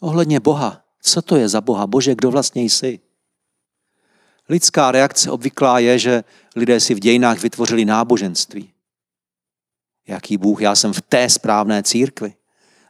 ohledně 0.00 0.40
Boha. 0.40 0.84
Co 1.00 1.22
to 1.22 1.36
je 1.36 1.48
za 1.48 1.60
Boha? 1.60 1.86
Bože, 1.86 2.14
kdo 2.14 2.30
vlastně 2.30 2.62
jsi? 2.62 3.00
Lidská 4.48 4.92
reakce 4.92 5.30
obvyklá 5.30 5.78
je, 5.78 5.98
že 5.98 6.24
lidé 6.56 6.80
si 6.80 6.94
v 6.94 7.00
dějinách 7.00 7.42
vytvořili 7.42 7.84
náboženství. 7.84 8.70
Jaký 10.08 10.36
Bůh? 10.36 10.62
Já 10.62 10.74
jsem 10.74 10.92
v 10.92 11.02
té 11.02 11.30
správné 11.30 11.82
církvi. 11.82 12.34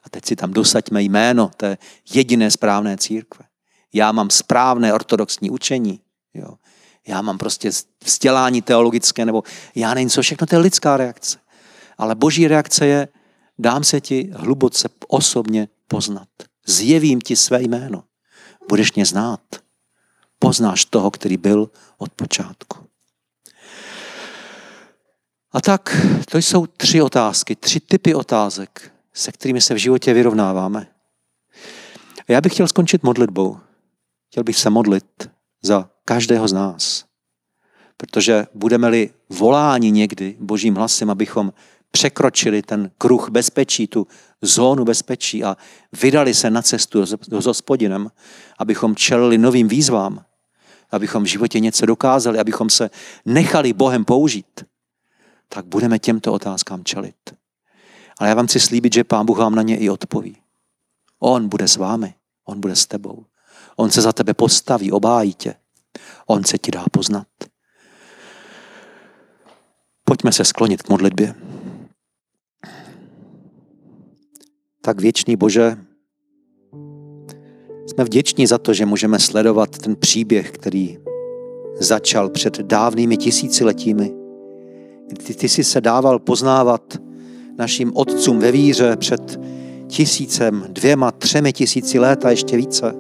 A 0.03 0.11
teď 0.11 0.25
si 0.25 0.37
tam 0.37 0.53
dosaďme 0.53 1.03
jméno 1.03 1.51
té 1.57 1.79
jediné 2.15 2.51
správné 2.51 2.97
církve 2.97 3.45
já 3.95 4.13
mám 4.13 4.31
správné 4.31 4.95
ortodoxní 4.95 5.51
učení, 5.51 6.01
jo. 6.35 6.55
já 7.07 7.23
mám 7.23 7.39
prostě 7.39 7.71
vzdělání 8.05 8.63
teologické, 8.63 9.25
nebo 9.25 9.43
já 9.75 9.95
nevím 9.95 10.11
co, 10.11 10.23
všechno 10.23 10.47
to 10.47 10.55
je 10.55 10.59
lidská 10.59 10.97
reakce. 10.97 11.39
Ale 11.99 12.15
boží 12.15 12.49
reakce 12.49 12.87
je, 12.87 13.09
dám 13.59 13.85
se 13.85 14.01
ti 14.01 14.31
hluboce 14.35 14.89
osobně 15.09 15.69
poznat. 15.89 16.29
Zjevím 16.67 17.21
ti 17.21 17.37
své 17.37 17.63
jméno. 17.63 18.05
Budeš 18.69 18.93
mě 18.93 19.07
znát. 19.07 19.41
Poznáš 20.45 20.85
toho, 20.85 21.11
který 21.11 21.37
byl 21.37 21.71
od 21.99 22.13
počátku. 22.13 22.79
A 25.53 25.61
tak, 25.61 26.07
to 26.31 26.39
jsou 26.39 26.67
tři 26.67 27.03
otázky, 27.03 27.57
tři 27.57 27.81
typy 27.81 28.15
otázek, 28.15 28.93
se 29.13 29.33
kterými 29.33 29.61
se 29.61 29.75
v 29.75 29.77
životě 29.77 30.15
vyrovnáváme. 30.15 30.87
Já 32.29 32.41
bych 32.41 32.53
chtěl 32.53 32.69
skončit 32.69 33.03
modlitbou. 33.03 33.59
Chtěl 34.31 34.45
bych 34.45 34.57
se 34.57 34.71
modlit 34.71 35.31
za 35.63 35.91
každého 36.05 36.49
z 36.49 36.53
nás. 36.53 37.05
Protože 37.97 38.47
budeme-li 38.55 39.11
voláni 39.29 39.91
někdy 39.91 40.37
božím 40.41 40.75
hlasem, 40.75 41.11
abychom 41.11 41.53
překročili 41.91 42.63
ten 42.63 42.91
kruh 42.99 43.31
bezpečí, 43.31 43.87
tu 43.87 44.07
zónu 44.43 44.85
bezpečí 44.85 45.45
a 45.45 45.57
vydali 46.03 46.35
se 46.35 46.51
na 46.51 46.63
cestu 46.63 47.07
s 47.41 47.47
hospodinem, 47.47 48.11
abychom 48.59 48.97
čelili 48.97 49.39
novým 49.39 49.69
výzvám, 49.69 50.25
abychom 50.95 51.23
v 51.23 51.27
životě 51.27 51.61
něco 51.61 51.87
dokázali, 51.87 52.39
abychom 52.39 52.71
se 52.71 52.91
nechali 53.25 53.73
Bohem 53.73 54.05
použít, 54.05 54.65
tak 55.49 55.67
budeme 55.67 55.99
těmto 55.99 56.33
otázkám 56.33 56.85
čelit. 56.85 57.35
Ale 58.19 58.29
já 58.29 58.35
vám 58.35 58.47
chci 58.47 58.61
slíbit, 58.61 58.95
že 58.95 59.05
Pán 59.05 59.27
Bůh 59.27 59.39
vám 59.39 59.55
na 59.55 59.63
ně 59.63 59.79
i 59.79 59.91
odpoví. 59.91 60.37
On 61.19 61.49
bude 61.49 61.69
s 61.69 61.77
vámi, 61.77 62.15
on 62.45 62.61
bude 62.61 62.77
s 62.77 62.87
tebou. 62.87 63.25
On 63.77 63.91
se 63.91 64.03
za 64.03 64.13
tebe 64.13 64.35
postaví, 64.35 64.93
obájí 64.93 65.35
tě. 65.35 65.55
On 66.27 66.45
se 66.45 66.59
ti 66.59 66.71
dá 66.71 66.85
poznat. 66.93 67.27
Pojďme 70.05 70.33
se 70.33 70.45
sklonit 70.45 70.83
k 70.83 70.89
modlitbě. 70.89 71.35
Tak 74.81 75.01
věčný 75.01 75.37
Bože, 75.37 75.77
jsme 77.95 78.05
vděční 78.05 78.47
za 78.47 78.59
to, 78.59 78.73
že 78.73 78.87
můžeme 78.87 79.19
sledovat 79.19 79.79
ten 79.79 79.97
příběh, 79.97 80.51
který 80.51 80.99
začal 81.79 82.29
před 82.29 82.59
dávnými 82.59 83.17
tisíciletími, 83.17 84.13
kdy 85.09 85.35
ty 85.35 85.49
jsi 85.49 85.65
se 85.65 85.81
dával 85.81 86.19
poznávat 86.19 86.99
našim 87.59 87.93
otcům 87.95 88.39
ve 88.39 88.53
víře 88.53 88.97
před 88.97 89.41
tisícem, 89.87 90.67
dvěma, 90.69 91.11
třemi 91.11 91.53
tisíci 91.53 91.99
let 91.99 92.25
a 92.25 92.31
ještě 92.31 92.57
více. 92.57 92.95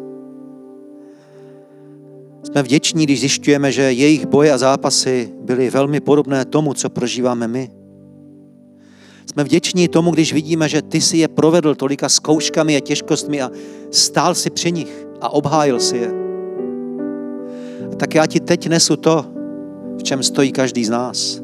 Jsme 2.43 2.63
vděční, 2.63 3.05
když 3.07 3.21
zjišťujeme, 3.21 3.73
že 3.73 3.83
jejich 3.83 4.27
boje 4.27 4.53
a 4.53 4.59
zápasy 4.59 5.33
byly 5.41 5.71
velmi 5.71 6.01
podobné 6.01 6.45
tomu, 6.45 6.75
co 6.75 6.91
prožíváme 6.91 7.49
my. 7.49 7.71
Jsme 9.27 9.45
vděční 9.45 9.89
tomu, 9.89 10.11
když 10.11 10.33
vidíme, 10.33 10.69
že 10.69 10.83
ty 10.83 11.01
si 11.01 11.17
je 11.17 11.29
provedl 11.29 11.75
tolika 11.75 12.09
zkouškami 12.09 12.77
a 12.77 12.81
těžkostmi 12.81 13.43
a 13.43 13.51
stál 13.91 14.35
si 14.35 14.51
při 14.51 14.73
nich 14.73 15.07
a 15.21 15.29
obhájil 15.29 15.81
si 15.81 15.97
je. 15.97 16.11
A 17.93 17.97
tak 17.97 18.15
já 18.15 18.27
ti 18.27 18.41
teď 18.41 18.69
nesu 18.69 18.97
to, 18.97 19.27
v 19.99 20.03
čem 20.03 20.23
stojí 20.23 20.53
každý 20.53 20.85
z 20.85 20.91
nás. 20.91 21.41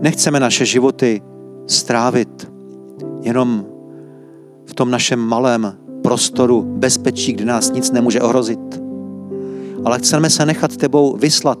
Nechceme 0.00 0.40
naše 0.40 0.66
životy 0.66 1.22
strávit 1.66 2.50
jenom 3.22 3.66
v 4.66 4.74
tom 4.74 4.90
našem 4.90 5.20
malém 5.20 5.78
prostoru 6.02 6.62
bezpečí, 6.62 7.32
kde 7.32 7.44
nás 7.44 7.72
nic 7.72 7.90
nemůže 7.90 8.20
ohrozit. 8.20 8.82
Ale 9.84 9.98
chceme 9.98 10.30
se 10.30 10.46
nechat 10.46 10.76
tebou 10.76 11.16
vyslat 11.16 11.58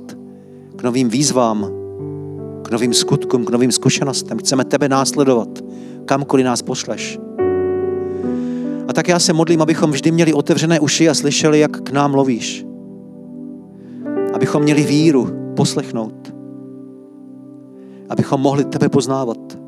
k 0.76 0.82
novým 0.82 1.08
výzvám, 1.08 1.81
k 2.62 2.70
novým 2.70 2.94
skutkům, 2.94 3.44
k 3.44 3.50
novým 3.50 3.72
zkušenostem. 3.72 4.38
Chceme 4.38 4.64
tebe 4.64 4.88
následovat, 4.88 5.48
kamkoliv 6.04 6.46
nás 6.46 6.62
pošleš. 6.62 7.18
A 8.88 8.92
tak 8.92 9.08
já 9.08 9.18
se 9.18 9.32
modlím, 9.32 9.62
abychom 9.62 9.90
vždy 9.90 10.10
měli 10.10 10.32
otevřené 10.32 10.80
uši 10.80 11.08
a 11.08 11.14
slyšeli, 11.14 11.60
jak 11.60 11.80
k 11.80 11.90
nám 11.90 12.14
lovíš. 12.14 12.66
Abychom 14.34 14.62
měli 14.62 14.82
víru 14.82 15.28
poslechnout. 15.56 16.34
Abychom 18.08 18.40
mohli 18.40 18.64
tebe 18.64 18.88
poznávat. 18.88 19.58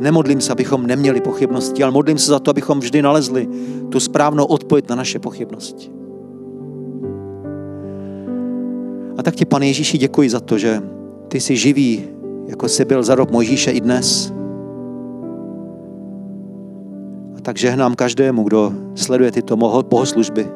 Nemodlím 0.00 0.40
se, 0.40 0.52
abychom 0.52 0.86
neměli 0.86 1.20
pochybnosti, 1.20 1.82
ale 1.82 1.92
modlím 1.92 2.18
se 2.18 2.30
za 2.30 2.38
to, 2.38 2.50
abychom 2.50 2.80
vždy 2.80 3.02
nalezli 3.02 3.48
tu 3.88 4.00
správnou 4.00 4.44
odpověď 4.44 4.88
na 4.88 4.96
naše 4.96 5.18
pochybnosti. 5.18 6.01
A 9.22 9.24
tak 9.24 9.34
ti, 9.34 9.44
pane 9.44 9.66
Ježíši, 9.66 9.98
děkuji 9.98 10.30
za 10.30 10.40
to, 10.40 10.58
že 10.58 10.82
ty 11.28 11.40
jsi 11.40 11.56
živý, 11.56 12.04
jako 12.46 12.68
jsi 12.68 12.84
byl 12.84 13.02
za 13.02 13.14
rok 13.14 13.30
Mojžíše 13.30 13.70
i 13.70 13.80
dnes. 13.80 14.32
A 17.36 17.40
tak 17.42 17.58
žehnám 17.58 17.94
každému, 17.94 18.42
kdo 18.42 18.72
sleduje 18.94 19.32
tyto 19.32 19.56
bohoslužby, 19.56 20.48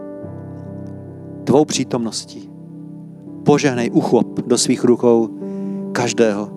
tvou 1.45 1.65
přítomností. 1.65 2.51
Požehnej, 3.45 3.91
uchop 3.91 4.41
do 4.47 4.59
svých 4.59 4.85
rukou 4.85 5.31
každého, 5.93 6.51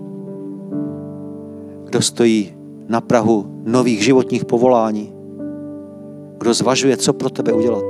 kdo 1.86 2.02
stojí 2.02 2.54
na 2.88 3.02
Prahu 3.02 3.46
nových 3.66 4.04
životních 4.04 4.46
povolání, 4.46 5.14
kdo 6.38 6.54
zvažuje, 6.54 6.98
co 6.98 7.14
pro 7.14 7.30
tebe 7.30 7.54
udělat. 7.54 7.86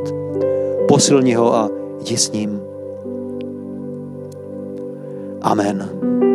Posilni 0.87 1.33
ho 1.33 1.55
a 1.55 1.69
jdi 1.99 2.17
s 2.17 2.31
ním. 2.31 2.68
Amen. 5.41 6.28